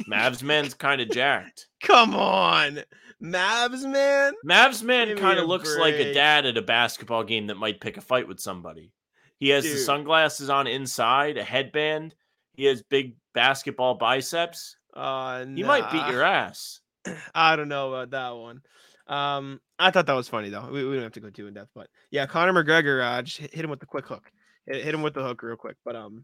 [0.10, 1.68] Mavs man's kind of jacked.
[1.84, 2.80] Come on.
[3.22, 4.34] Mavs man.
[4.46, 7.98] Mavs man kind of looks like a dad at a basketball game that might pick
[7.98, 8.92] a fight with somebody.
[9.40, 12.16] He has the sunglasses on inside, a headband.
[12.54, 14.76] He has big basketball biceps.
[14.94, 16.80] Uh, He might beat your ass.
[17.36, 18.62] I don't know about that one.
[19.08, 20.70] Um, I thought that was funny though.
[20.72, 23.38] We, we don't have to go too in depth, but yeah, Conor McGregor uh, just
[23.38, 24.32] hit hit him with the quick hook.
[24.66, 26.24] Hit, hit him with the hook real quick, but um,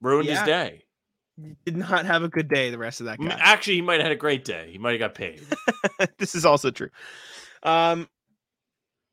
[0.00, 0.38] Ruined Yeah.
[0.40, 0.82] his day.
[1.64, 2.70] Did not have a good day.
[2.70, 3.36] The rest of that guy.
[3.40, 4.68] Actually, he might have had a great day.
[4.72, 5.42] He might have got paid.
[6.18, 6.90] this is also true.
[7.62, 8.08] Um,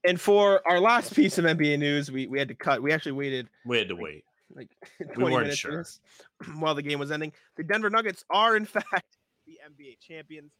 [0.03, 2.81] and for our last piece of NBA news, we we had to cut.
[2.81, 4.23] We actually waited We had to wait.
[4.55, 5.85] like 20 We weren't minutes sure.
[6.59, 7.33] while the game was ending.
[7.57, 10.51] The Denver Nuggets are in fact the NBA champions.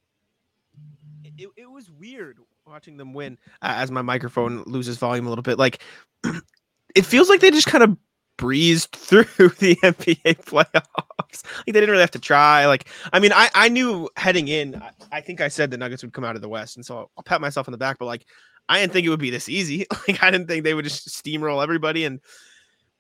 [1.24, 5.30] It, it, it was weird watching them win uh, as my microphone loses volume a
[5.30, 5.58] little bit.
[5.58, 5.82] Like
[6.96, 7.98] it feels like they just kind of
[8.38, 9.24] breezed through
[9.60, 10.84] the NBA playoffs.
[11.28, 12.68] Like they didn't really have to try.
[12.68, 14.76] Like I mean, I I knew heading in.
[14.76, 17.10] I, I think I said the Nuggets would come out of the West, and so
[17.18, 17.98] I'll, pat myself on the back.
[18.00, 18.26] But like
[18.70, 19.86] I didn't think it would be this easy.
[20.08, 22.22] Like I didn't think they would just steamroll everybody and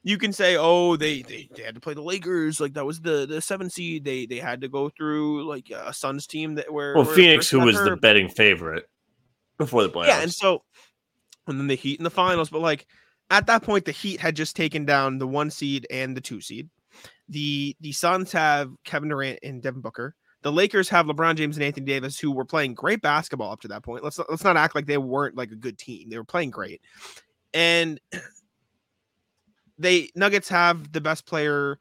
[0.04, 3.02] you can say, oh, they, they they had to play the Lakers, like that was
[3.02, 4.06] the the seven seed.
[4.06, 7.50] They they had to go through like a Suns team that where Well, where Phoenix,
[7.50, 8.86] who was the betting favorite
[9.58, 10.08] before the playoffs.
[10.08, 10.64] yeah, and so
[11.48, 12.88] and then the Heat in the finals, but like
[13.30, 16.42] at that point, the Heat had just taken down the one seed and the two
[16.42, 16.70] seed.
[17.30, 20.16] The the Suns have Kevin Durant and Devin Booker.
[20.44, 23.68] The Lakers have LeBron James and Anthony Davis, who were playing great basketball up to
[23.68, 24.04] that point.
[24.04, 26.10] Let's let's not act like they weren't like a good team.
[26.10, 26.82] They were playing great,
[27.54, 28.00] and
[29.78, 31.78] they Nuggets have the best player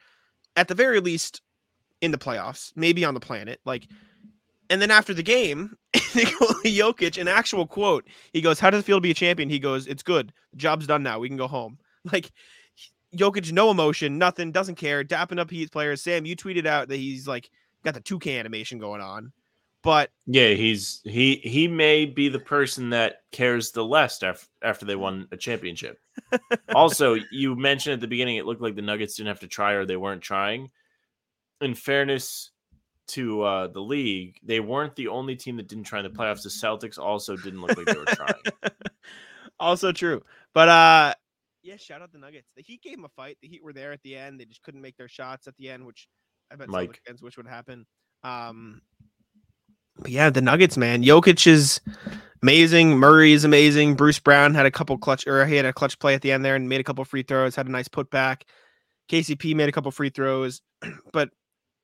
[0.56, 1.42] at the very least
[2.00, 3.60] in the playoffs, maybe on the planet.
[3.64, 3.86] Like,
[4.68, 5.76] and then after the game,
[6.16, 9.48] Nikola Jokic, an actual quote, he goes, "How does it feel to be a champion?"
[9.48, 10.32] He goes, "It's good.
[10.52, 11.18] The job's done now.
[11.18, 11.78] We can go home."
[12.12, 12.32] Like.
[13.16, 16.02] Jokic, no emotion, nothing, doesn't care, dapping up Heat players.
[16.02, 17.50] Sam, you tweeted out that he's like
[17.82, 19.32] got the toucan animation going on,
[19.86, 24.84] but yeah, he's he he may be the person that cares the less after after
[24.84, 26.00] they won a championship.
[26.74, 29.74] also, you mentioned at the beginning it looked like the Nuggets didn't have to try
[29.74, 30.72] or they weren't trying.
[31.60, 32.50] In fairness
[33.08, 36.42] to uh, the league, they weren't the only team that didn't try in the playoffs.
[36.42, 38.34] The Celtics also didn't look like they were trying.
[39.60, 40.22] also true.
[40.54, 41.14] But uh
[41.62, 42.48] yeah, shout out the Nuggets.
[42.56, 43.38] The Heat gave them a fight.
[43.42, 44.38] The Heat were there at the end.
[44.38, 46.08] They just couldn't make their shots at the end, which
[46.52, 46.90] I bet Mike.
[46.90, 47.86] Celtics fans wish would happen.
[48.22, 48.82] Um
[49.98, 51.02] but yeah, the Nuggets, man.
[51.02, 51.80] Jokic is
[52.42, 52.98] amazing.
[52.98, 53.94] Murray is amazing.
[53.94, 56.44] Bruce Brown had a couple clutch or he had a clutch play at the end
[56.44, 58.42] there and made a couple free throws, had a nice putback.
[59.10, 60.60] KCP made a couple free throws,
[61.12, 61.30] but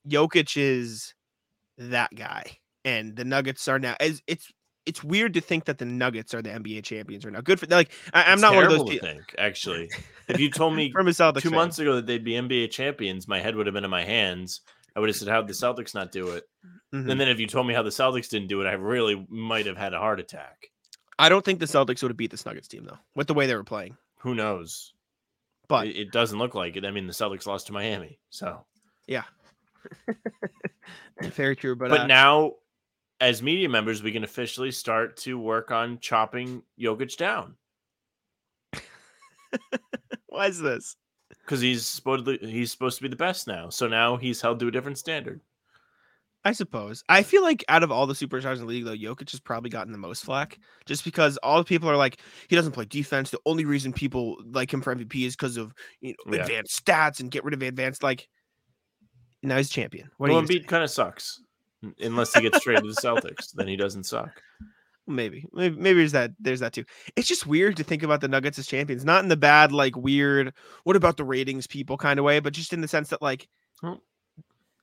[0.09, 1.15] Jokic is
[1.79, 2.59] that guy.
[2.85, 4.51] And the Nuggets are now as it's
[4.85, 7.41] it's weird to think that the Nuggets are the NBA champions right now.
[7.41, 9.35] Good for like I, I'm It's not one of those terrible to pe- think.
[9.39, 9.91] Actually,
[10.29, 11.57] if you told me from a Celtics two fan.
[11.59, 14.61] months ago that they'd be NBA champions, my head would have been in my hands.
[14.97, 16.45] I would have said, "How'd the Celtics not do it?"
[16.93, 17.09] Mhm.
[17.11, 19.67] And then if you told me how the Celtics didn't do it, I really might
[19.67, 20.71] have had a heart attack.
[21.19, 23.47] I don't think the Celtics would have beat this Nuggets team though, with the way
[23.47, 23.97] they were playing.
[24.19, 24.93] Who knows?
[25.69, 26.85] But it, it doesn't look like it.
[26.85, 28.65] I mean, the Celtics lost to Miami, so.
[31.23, 31.77] very true.
[31.77, 32.53] But, But uh, now,
[33.21, 37.55] as media members, we can officially start to work on chopping Jokic down
[40.27, 40.97] why is this?
[41.45, 43.69] because he's supposedly he's supposed to be the best now.
[43.69, 45.41] So now he's held to a different standard.
[46.45, 47.05] I suppose.
[47.09, 49.71] I feel like out of all the superstars in the league, though, Jokic has probably
[49.71, 53.31] gotten the most flack, just because all the people are like, he doesn't play defense.
[53.31, 56.43] The only reason people like him for MVP is because of you know Yeah.
[56.43, 58.29] advanced stats and get rid of advanced like.
[59.43, 60.11] Now he's champion.
[60.19, 61.41] What well, Embiid kind of sucks
[62.01, 63.53] unless he gets traded to the Celtics.
[63.53, 64.41] Then he doesn't suck.
[65.09, 66.85] maybe maybe maybe there's that there's that too
[67.17, 69.97] it's just weird to think about the nuggets as champions not in the bad like
[69.97, 73.21] weird what about the ratings people kind of way but just in the sense that
[73.21, 73.49] like
[73.81, 73.95] Hmm.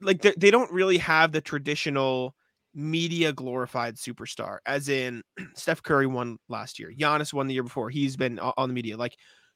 [0.01, 2.36] like they, they don't really have the traditional
[2.76, 5.24] media glorified superstar as in
[5.55, 8.97] steph curry won last year Giannis won the year before he's been on the media
[8.97, 9.16] like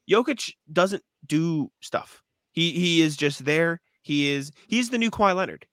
[0.09, 2.23] Jokic doesn't do stuff
[2.53, 5.65] he he is just there he is he's the new Kawhi Leonard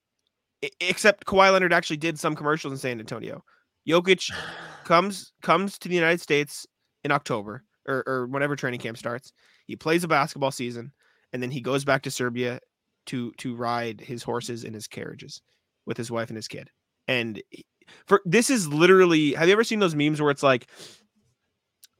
[0.64, 3.44] I- except Kawhi Leonard actually did some commercials in San Antonio
[3.88, 4.30] Jokic
[4.84, 6.66] comes comes to the United States
[7.04, 9.32] in October or, or whenever training camp starts.
[9.66, 10.92] He plays a basketball season
[11.32, 12.60] and then he goes back to Serbia
[13.06, 15.42] to to ride his horses in his carriages
[15.86, 16.70] with his wife and his kid.
[17.08, 17.64] And he-
[18.06, 20.68] for this is literally have you ever seen those memes where it's like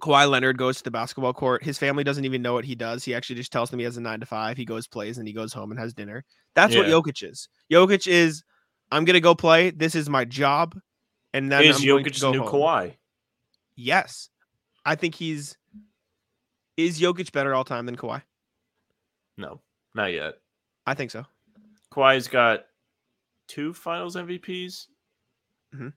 [0.01, 1.63] Kawhi Leonard goes to the basketball court.
[1.63, 3.05] His family doesn't even know what he does.
[3.05, 4.57] He actually just tells them he has a nine to five.
[4.57, 6.25] He goes, plays, and he goes home and has dinner.
[6.55, 6.95] That's what Yeah.
[6.95, 7.49] Jokic is.
[7.71, 8.43] Jokic is,
[8.91, 9.71] I'm gonna go play.
[9.71, 10.79] This is my job.
[11.33, 12.49] And then Is I'm going to go new home.
[12.49, 12.95] Kawhi?
[13.77, 14.31] Yes.
[14.85, 15.57] I think he's
[16.77, 18.23] is Jokic better all time than Kawhi?
[19.37, 19.61] No,
[19.95, 20.35] not yet.
[20.87, 21.25] I think so.
[21.93, 22.67] Kawhi's got
[23.47, 24.87] two Finals MVPs
[25.75, 25.93] Mhm.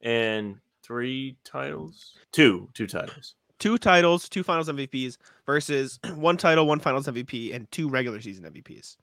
[0.00, 2.16] and three titles.
[2.32, 3.34] Two, two titles.
[3.62, 8.44] Two titles, two finals MVPs versus one title, one finals MVP, and two regular season
[8.44, 8.96] MVPs.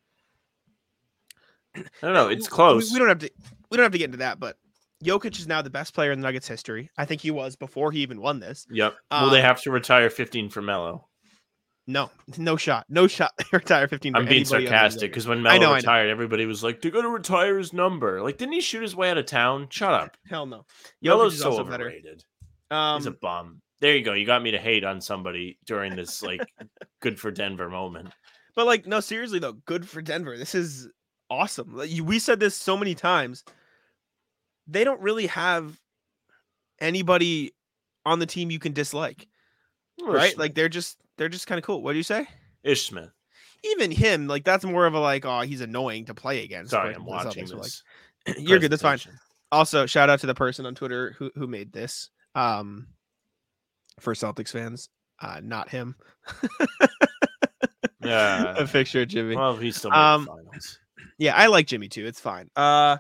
[1.78, 2.28] I don't know.
[2.28, 2.90] It's close.
[2.92, 3.32] We, we don't have to
[3.72, 4.58] we don't have to get into that, but
[5.02, 6.90] Jokic is now the best player in the Nuggets history.
[6.98, 8.68] I think he was before he even won this.
[8.70, 8.96] Yep.
[9.12, 11.08] Will they Um, have to retire 15 for Melo?
[11.88, 12.86] No, no shot.
[12.90, 13.32] No shot.
[13.54, 14.14] Retire 15.
[14.14, 15.76] I'm being anybody other than sarcastic because when I know, I know.
[15.78, 18.96] retired, everybody was like, "They're going to retire his number." Like, didn't he shoot his
[18.96, 19.68] way out of town?
[19.72, 20.18] Shut up.
[20.28, 20.66] hell no.
[21.02, 22.24] Melo's so overrated.
[22.70, 23.62] Um, He's a bum.
[23.82, 24.14] There you go.
[24.14, 26.42] You got me to hate on somebody during this like
[27.02, 28.10] good for Denver moment.
[28.56, 30.38] But like, no, seriously though, good for Denver.
[30.38, 30.90] This is
[31.30, 31.76] awesome.
[31.76, 33.44] Like, we said this so many times.
[34.68, 35.80] They don't really have
[36.80, 37.54] anybody
[38.06, 39.28] on the team you can dislike,
[40.02, 40.38] right?
[40.38, 41.82] Like they're just they're just kind of cool.
[41.82, 42.28] What do you say?
[42.64, 43.10] Ish Smith.
[43.64, 46.72] Even him, like that's more of a like, oh, he's annoying to play against.
[46.72, 47.84] Sorry, I'm watching Celtics this.
[48.28, 48.72] Like, You're good.
[48.72, 49.00] That's fine.
[49.52, 52.10] Also, shout out to the person on Twitter who who made this.
[52.36, 52.88] Um,
[54.00, 54.90] for Celtics fans,
[55.22, 55.96] uh, not him.
[58.02, 58.56] Yeah.
[58.58, 59.36] a picture of Jimmy.
[59.36, 60.80] Well, he's still Um, finals.
[61.18, 62.06] Yeah, I like Jimmy too.
[62.08, 62.50] It's fine.
[62.56, 62.98] Uh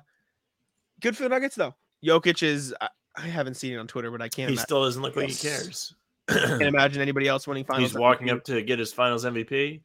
[1.01, 1.73] good for the Nuggets though.
[2.05, 4.83] Jokic is I, I haven't seen it on Twitter, but I can't, He ima- still
[4.83, 5.95] doesn't look like he cares.
[6.27, 7.91] can't imagine anybody else winning finals.
[7.91, 9.81] he's walking up to get his finals MVP,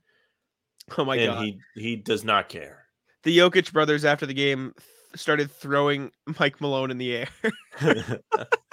[0.98, 1.44] Oh my and god.
[1.44, 2.86] he he does not care.
[3.22, 4.74] the Jokic brothers after the game
[5.14, 6.10] started throwing
[6.40, 7.28] Mike Malone in the air.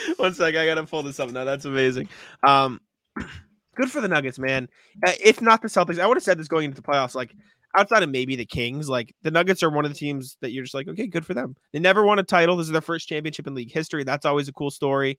[0.16, 1.44] One sec, I gotta pull this up now.
[1.44, 2.08] That's amazing.
[2.42, 2.80] Um
[3.76, 4.68] good for the Nuggets, man.
[5.06, 7.14] Uh, if not the Celtics, I would have said this going into the playoffs.
[7.14, 7.34] Like
[7.76, 10.64] outside of maybe the Kings, like the Nuggets are one of the teams that you're
[10.64, 11.56] just like, okay, good for them.
[11.72, 12.56] They never won a title.
[12.56, 14.04] This is their first championship in league history.
[14.04, 15.18] That's always a cool story.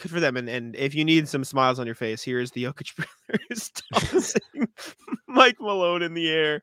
[0.00, 0.36] Good for them.
[0.36, 2.94] And and if you need some smiles on your face, here's the Jokic
[3.28, 4.68] brothers tossing
[5.28, 6.62] Mike Malone in the air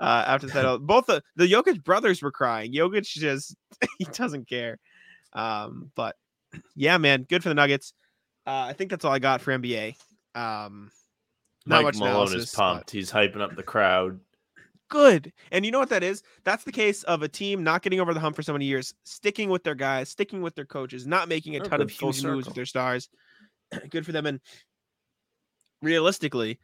[0.00, 0.78] uh, after the title.
[0.78, 2.72] Both the, the Jokic brothers were crying.
[2.72, 3.56] Jokic just
[3.98, 4.78] he doesn't care.
[5.34, 6.16] Um, but
[6.76, 7.92] yeah, man, good for the Nuggets.
[8.46, 9.94] Uh, I think that's all I got for NBA.
[10.34, 10.90] Um,
[11.66, 12.90] not Mike much Malone analysis, is but- pumped.
[12.90, 14.20] He's hyping up the crowd.
[14.88, 15.32] good.
[15.52, 16.22] And you know what that is?
[16.44, 18.94] That's the case of a team not getting over the hump for so many years,
[19.04, 21.96] sticking with their guys, sticking with their coaches, not making a Oh, ton of good,
[21.96, 23.10] full huge moves with their stars.
[23.90, 24.24] good for them.
[24.24, 24.40] And
[25.82, 26.58] realistically,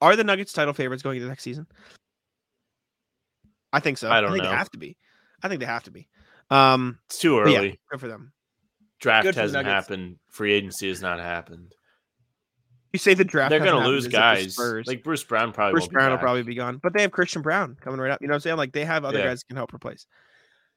[0.00, 1.66] are the Nuggets title favorites going into next season?
[3.72, 4.10] I think so.
[4.10, 4.50] I don't think know.
[4.50, 4.96] they have to be.
[5.42, 6.08] I think they have to be.
[6.50, 7.80] Um, It's too but yeah, early.
[7.90, 8.32] good for them.
[9.02, 10.16] Draft good hasn't happened.
[10.30, 11.74] Free agency has not happened.
[12.92, 13.50] You say the draft.
[13.50, 14.54] They're going to lose is it the guys.
[14.54, 14.86] Spurs?
[14.86, 15.72] Like Bruce Brown probably.
[15.72, 16.22] Bruce won't be Brown will back.
[16.22, 18.20] probably be gone, but they have Christian Braun coming right up.
[18.22, 18.56] You know what I'm saying?
[18.58, 19.26] Like they have other Yeah.
[19.26, 20.06] guys that can help replace.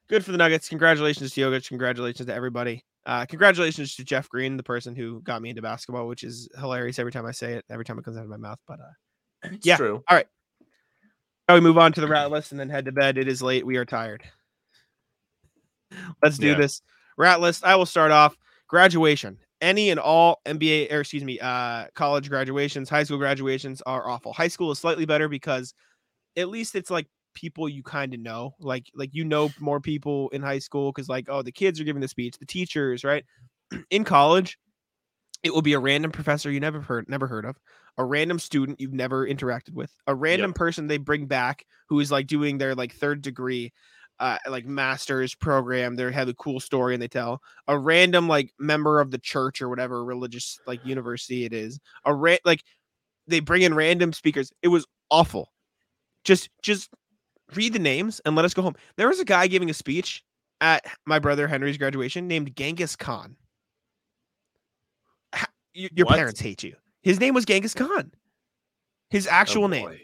[0.10, 0.68] Good for the Nuggets.
[0.70, 1.68] Congratulations to Jokic.
[1.68, 2.84] Congratulations to everybody.
[3.06, 6.98] Uh, congratulations to Jeff Green, the person who got me into basketball, which is hilarious
[7.00, 8.60] every time I say it, every time it comes out of my mouth.
[8.68, 8.94] But uh,
[9.52, 9.78] It's Yeah.
[9.78, 10.04] true.
[10.10, 10.28] All right.
[11.48, 13.18] Now we move on to the rat list and then head to bed.
[13.20, 13.66] It is late.
[13.66, 14.24] We are tired.
[16.24, 16.56] Let's do Yeah.
[16.56, 16.82] this.
[17.18, 17.64] Rat list.
[17.64, 18.38] I will start off.
[18.68, 19.38] Graduation.
[19.62, 24.34] Any and all NBA or excuse me, uh, college graduations, high school graduations are awful.
[24.34, 25.74] High school is slightly better because
[26.36, 28.56] at least it's like people you kind of know.
[28.60, 31.86] Like like you know more people in high school because like oh the kids are
[31.86, 33.24] giving the speech, the teachers, right?
[33.90, 34.58] in college,
[35.44, 37.56] it will be a random professor you never heard never heard of,
[37.98, 42.12] a random student you've never interacted with, a random person they bring back who is
[42.12, 43.72] like doing their like third degree
[44.20, 48.54] uh like master's program they have a cool story and they tell a random like
[48.60, 52.64] member of the church or whatever religious like university it is a ra- like
[53.28, 55.52] they bring in random speakers it was awful.
[56.24, 56.90] Just just
[57.56, 58.76] read the names and let us go home.
[58.98, 60.24] There was a guy giving a speech
[60.62, 63.36] at my brother henry's graduation named genghis khan.
[65.74, 66.16] Your What?
[66.16, 66.76] parents hate you.
[67.04, 68.12] His name was genghis khan.
[69.10, 69.98] His actual Oh, name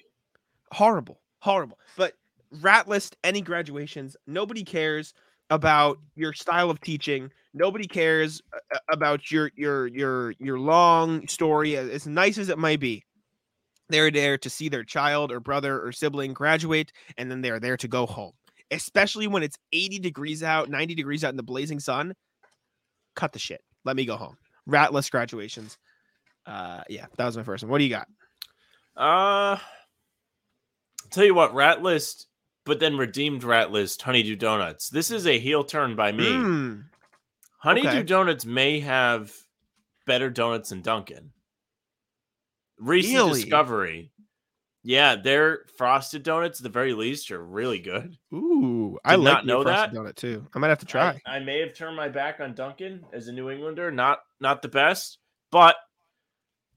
[0.71, 1.79] horrible, horrible.
[1.97, 2.13] But
[2.59, 4.15] rat list any graduations.
[4.27, 5.13] Nobody cares
[5.49, 7.31] about your style of teaching.
[7.53, 12.57] Nobody cares a- a- about your your your your long story, as, nice as it
[12.57, 13.03] might be.
[13.89, 17.77] They're there to see their child or brother or sibling graduate, and then they're there
[17.77, 18.33] to go home.
[18.71, 22.15] Especially when it's 80 degrees out, 90 degrees out in the blazing sun.
[23.17, 23.61] Cut the shit.
[23.83, 24.37] Let me go home.
[24.65, 25.77] Rat list graduations.
[26.45, 27.69] Uh, yeah, that was my first one.
[27.69, 28.07] What do you got?
[28.95, 29.57] Uh,
[31.11, 32.27] tell you what, Rat List,
[32.65, 34.89] but then redeemed Rat List, Honeydew Donuts.
[34.89, 36.25] This is a heel turn by me.
[36.25, 36.83] Mm,
[37.59, 38.03] Honeydew okay.
[38.03, 39.33] Donuts may have
[40.05, 41.31] better donuts than Dunkin'.
[42.79, 43.41] Recent Really?
[43.41, 44.11] discovery.
[44.83, 48.17] Yeah, their frosted donuts, at the very least, are really good.
[48.33, 49.93] Ooh, I like not know that.
[49.93, 50.47] donut too.
[50.55, 51.21] I might have to try.
[51.27, 53.91] I, I may have turned my back on Dunkin' as a New Englander.
[53.91, 55.19] Not not the best,
[55.51, 55.75] but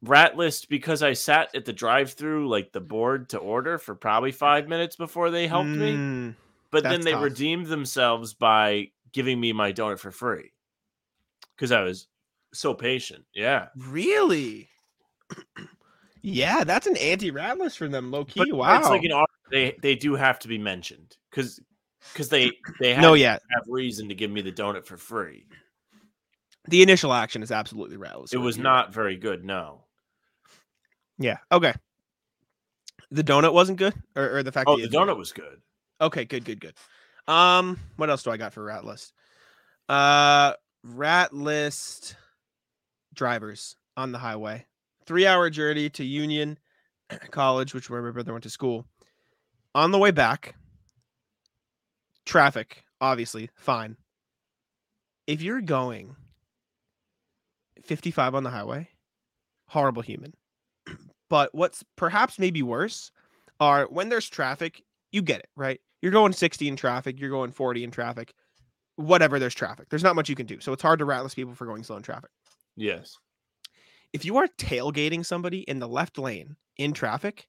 [0.05, 4.33] Rat List because I sat at the drive-through like the board to order for probably
[4.33, 5.93] five minutes before they helped me.
[5.93, 6.35] Mm,
[6.71, 7.23] But then they tough.
[7.25, 10.53] redeemed themselves by giving me my donut for free
[11.57, 12.09] because I was
[12.53, 13.25] so patient.
[13.35, 13.69] Yeah.
[13.77, 14.69] Really?
[16.23, 18.41] yeah, that's an anti-rat list for them, low key.
[18.41, 18.79] But wow.
[18.79, 21.61] It's like an au- they they do have to be mentioned because
[22.13, 22.51] because they
[22.81, 25.47] they have, no, yeah, have reason to give me the donut for free.
[26.69, 28.35] the initial action is absolutely rat list.
[28.35, 29.45] It was not very good.
[29.45, 29.85] No.
[31.19, 31.39] Yeah.
[31.51, 31.75] Okay.
[33.11, 34.69] The donut wasn't good, or, or the fact.
[34.69, 35.61] Oh, that the donut was good.
[36.01, 36.75] Okay, good, good, good.
[37.29, 39.13] Um, what else do I got for rat list?
[39.89, 42.17] Uh, rat list
[43.15, 44.67] drivers on the highway.
[45.07, 46.59] Three hour journey to Union
[47.31, 48.87] College, which where my brother went to school.
[49.75, 50.55] On the way back,
[52.25, 53.97] traffic, obviously, fine.
[55.27, 56.17] If you're going
[57.83, 58.89] 55 on the highway,
[59.67, 60.35] horrible human.
[61.31, 63.11] But what's perhaps maybe worse
[63.61, 65.81] are when there's traffic, you get it, right?
[66.03, 68.35] You're going 60 in traffic, you're going 40 in traffic,
[68.97, 69.89] whatever, there's traffic.
[69.89, 70.61] There's not much you can do.
[70.61, 72.31] So it's hard to ratless people for going slow in traffic.
[72.77, 73.17] Yes.
[74.13, 77.47] If you are tailgating somebody in the left lane in traffic,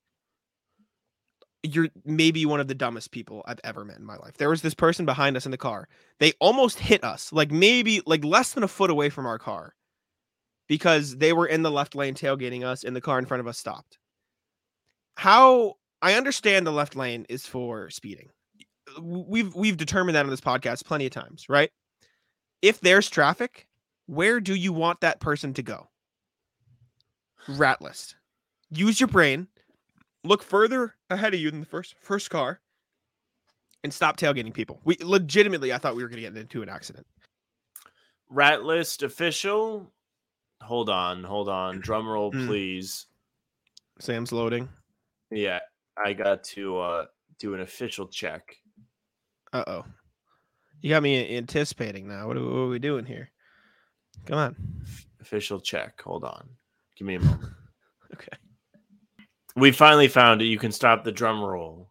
[1.64, 4.38] you're maybe one of the dumbest people I've ever met in my life.
[4.38, 5.88] There was this person behind us in the car.
[6.20, 9.74] They almost hit us, like maybe like less than a foot away from our car
[10.68, 13.48] because they were in the left lane tailgating us and the car in front of
[13.48, 13.98] us stopped.
[15.16, 18.30] How I understand the left lane is for speeding.
[19.02, 21.72] We've we've determined that on this podcast plenty of times, right?
[22.62, 23.68] If there's traffic,
[24.06, 25.90] where do you want that person to go?
[27.48, 28.16] Rat list.
[28.72, 29.48] Use your brain.
[30.24, 32.60] Look further ahead of you than the first first car,
[33.84, 34.82] and stop tailgating people.
[34.84, 37.06] We legitimately, I thought we were going to get into an accident.
[38.30, 39.92] Rat list official.
[40.62, 41.80] Hold on, hold on.
[41.82, 42.48] Drum roll, Mm.
[42.48, 43.08] please.
[44.00, 44.70] Sam's loading.
[45.32, 45.60] Yeah,
[46.04, 47.06] I got to uh
[47.40, 48.56] do an official check.
[49.54, 49.86] Uh oh.
[50.82, 52.28] You got me anticipating now.
[52.28, 53.32] What are, what are we doing here?
[54.26, 54.56] Come on.
[55.22, 56.02] Official check.
[56.02, 56.48] Hold on.
[56.98, 57.44] Give me a moment.
[58.14, 58.38] Okay.
[59.58, 60.46] we finally found it.
[60.46, 61.90] You can stop the drum roll.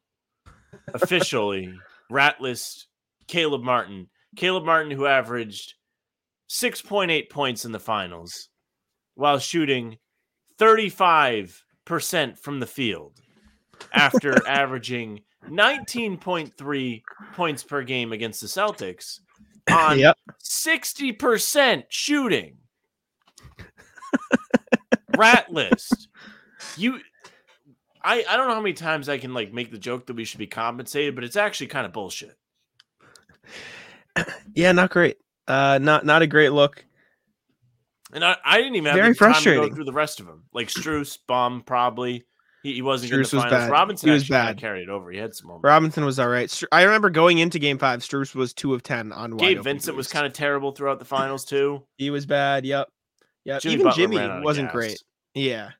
[0.95, 1.75] Officially,
[2.11, 2.87] Rat list
[3.27, 4.09] Caleb Martin.
[4.37, 5.75] Caleb Martin, who averaged
[6.49, 8.49] 6.8 points in the finals
[9.15, 9.99] while shooting
[10.59, 13.21] 35% from the field
[13.93, 17.03] after averaging 19.3
[17.35, 19.21] points per game against the Celtics
[19.71, 20.17] on Yep.
[20.43, 22.57] 60% shooting.
[25.17, 26.09] Rat list.
[26.77, 27.01] You
[28.03, 30.25] I I don't know how many times I can like make the joke that we
[30.25, 32.37] should be compensated, but it's actually kind of bullshit.
[34.55, 35.17] Yeah, not great.
[35.49, 36.85] Uh, not not a great look.
[38.15, 40.27] And I, I didn't even have Very the time to go through the rest of
[40.27, 40.45] them.
[40.55, 42.25] Like Strus, Bum, probably.
[42.62, 43.71] He, he wasn't good in the was bad.
[43.71, 44.57] Robinson He was bad.
[44.57, 45.11] carried it over.
[45.11, 45.65] He had some moments.
[45.65, 46.62] Robinson was all right.
[46.73, 48.01] I remember going into Game Five.
[48.01, 49.33] Strus was two of ten on.
[49.33, 49.39] One.
[49.39, 51.83] Gabe Vincent was kind of terrible throughout the finals too.
[51.99, 52.65] He was bad.
[52.65, 52.89] Yep.
[53.45, 53.61] Yep.
[53.62, 55.03] Jimmy Even Butler Jimmy ran out of wasn't great.
[55.35, 55.71] Yeah.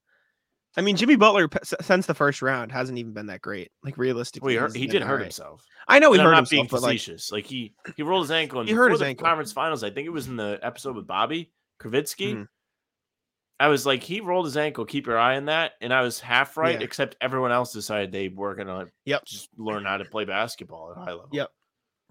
[0.77, 1.49] I mean, Jimmy Butler
[1.81, 3.71] since the first round hasn't even been that great.
[3.85, 5.23] Like realistically, Well, he, hurt, he did hurt alright.
[5.27, 5.65] himself.
[5.87, 7.31] I know he And hurt himself, being but like, facetious.
[7.31, 9.25] Like, he he rolled his ankle and He hurt his the ankle.
[9.25, 9.85] conference finals.
[9.85, 12.35] I think it was in the episode with Bobby Krivitsky.
[12.35, 12.49] Mhm.
[13.61, 14.85] I was like, he rolled his ankle.
[14.85, 15.73] Keep your eye on that.
[15.81, 16.85] And I was half right, Yeah.
[16.85, 19.25] except everyone else decided they were gonna Yep.
[19.27, 21.29] just learn how to play basketball at a high level.
[21.33, 21.51] Yep.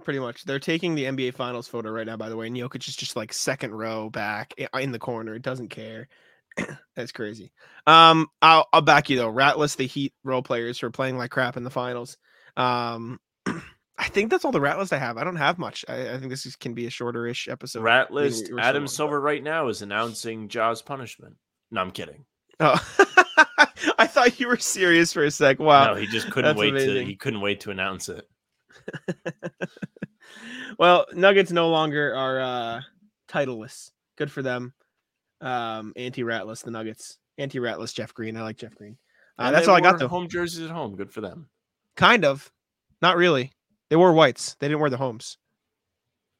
[0.04, 0.44] pretty much.
[0.44, 2.18] They're taking the NBA Finals photo right now.
[2.18, 5.36] By the way, and Jokic is just like second row back in the corner.
[5.36, 6.10] It doesn't care.
[6.96, 7.52] That's crazy.
[7.88, 9.32] Um, I'll I'll back you though.
[9.32, 12.18] Ratless the Heat role players who are playing like crap in the finals.
[12.58, 13.20] Um,
[13.98, 15.18] I think that's all the rat list I have.
[15.18, 15.86] I don't have much.
[15.88, 17.84] I, I think this is, can be a shorter-ish episode.
[17.84, 18.52] Rat list.
[18.52, 21.36] we Adam Silver right now is announcing Jaws punishment.
[21.70, 22.26] No, I'm kidding.
[22.60, 22.76] Oh,
[24.00, 25.60] I thought you were serious for a sec.
[25.60, 25.94] Wow.
[25.94, 28.28] no, he just couldn't that's wait to he couldn't wait to announce it.
[30.80, 32.82] well, Nuggets no longer are uh
[33.28, 33.92] titleless.
[34.18, 34.74] Good for them.
[35.42, 37.18] Um, anti-ratless, the Nuggets.
[37.38, 38.38] Anti-ratless Jeff Green.
[38.38, 38.98] I like Jeff Green.
[39.38, 40.08] Uh, that's all I got though.
[40.08, 40.96] Home jerseys at home.
[40.96, 41.50] Good for them.
[41.96, 42.52] Kind of.
[43.02, 43.52] Not really.
[43.94, 44.56] They wore whites.
[44.60, 45.38] They didn't wear the homes.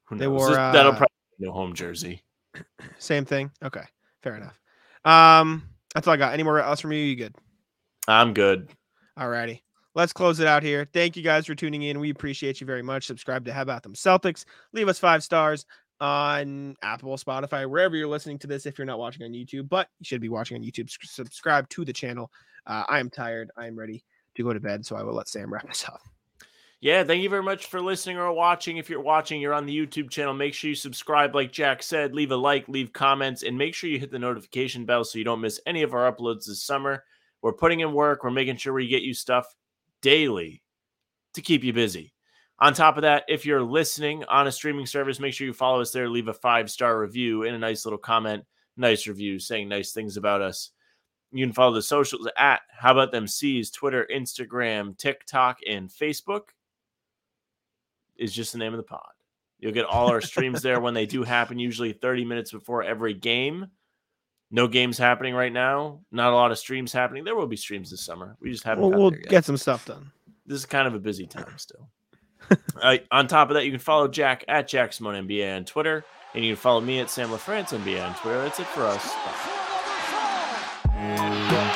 [0.06, 1.06] Who They wore, This- that'll uh, probably
[1.38, 2.20] be no home jersey.
[2.98, 3.52] Same thing.
[3.62, 3.84] Okay.
[4.24, 4.58] Fair enough.
[5.04, 5.62] Um,
[5.94, 6.32] that's all I got.
[6.32, 6.98] Any more else from you?
[6.98, 7.36] You good?
[8.08, 8.70] I'm good.
[9.16, 9.60] Alrighty.
[9.94, 10.88] Let's close it out here.
[10.92, 12.00] Thank you guys for tuning in.
[12.00, 13.06] We appreciate you very much.
[13.06, 14.44] Subscribe to How About Them Celtics.
[14.72, 15.64] Leave us five stars
[16.00, 19.86] on Apple, Spotify, wherever you're listening to this if you're not watching on YouTube, but
[20.00, 20.86] you should be watching on YouTube.
[20.90, 22.32] S- Subscribe to the channel.
[22.66, 23.52] Uh, I am tired.
[23.56, 26.00] I am ready to go to bed, so I will let Sam wrap this up.
[26.84, 28.76] Yeah, thank you very much for listening or watching.
[28.76, 30.34] If you're watching, you're on the YouTube channel.
[30.34, 32.14] Make sure you subscribe, like Jack said.
[32.14, 35.24] Leave a like, leave comments, and make sure you hit the notification bell so you
[35.24, 37.02] don't miss any of our uploads this summer.
[37.40, 38.22] We're putting in work.
[38.22, 39.46] We're making sure we get you stuff
[40.02, 40.62] daily
[41.32, 42.12] to keep you busy.
[42.58, 45.80] On top of that, if you're listening on a streaming service, make sure you follow
[45.80, 46.10] us there.
[46.10, 48.44] Leave a five star review and a nice little comment,
[48.76, 50.70] nice review saying nice things about us.
[51.32, 56.48] You can follow the socials at How About Them C's, Twitter, Instagram, TikTok, and Facebook
[58.18, 59.00] is just the name of the pod.
[59.58, 63.14] You'll get all our streams there when they do happen, usually 30 minutes before every
[63.14, 63.66] game.
[64.50, 66.00] No games happening right now.
[66.12, 67.24] Not a lot of streams happening.
[67.24, 68.36] There will be streams this summer.
[68.40, 68.88] We just haven't.
[68.88, 70.12] We'll, we'll get some stuff done.
[70.46, 71.88] This is kind of a busy time still.
[72.82, 76.04] uh, on top of that, you can follow Jack at Jack Simone NBA on Twitter,
[76.34, 78.42] and you can follow me at Sam LaFrance NBA on Twitter.
[78.42, 79.14] That's it for us.
[80.94, 81.70] Bye.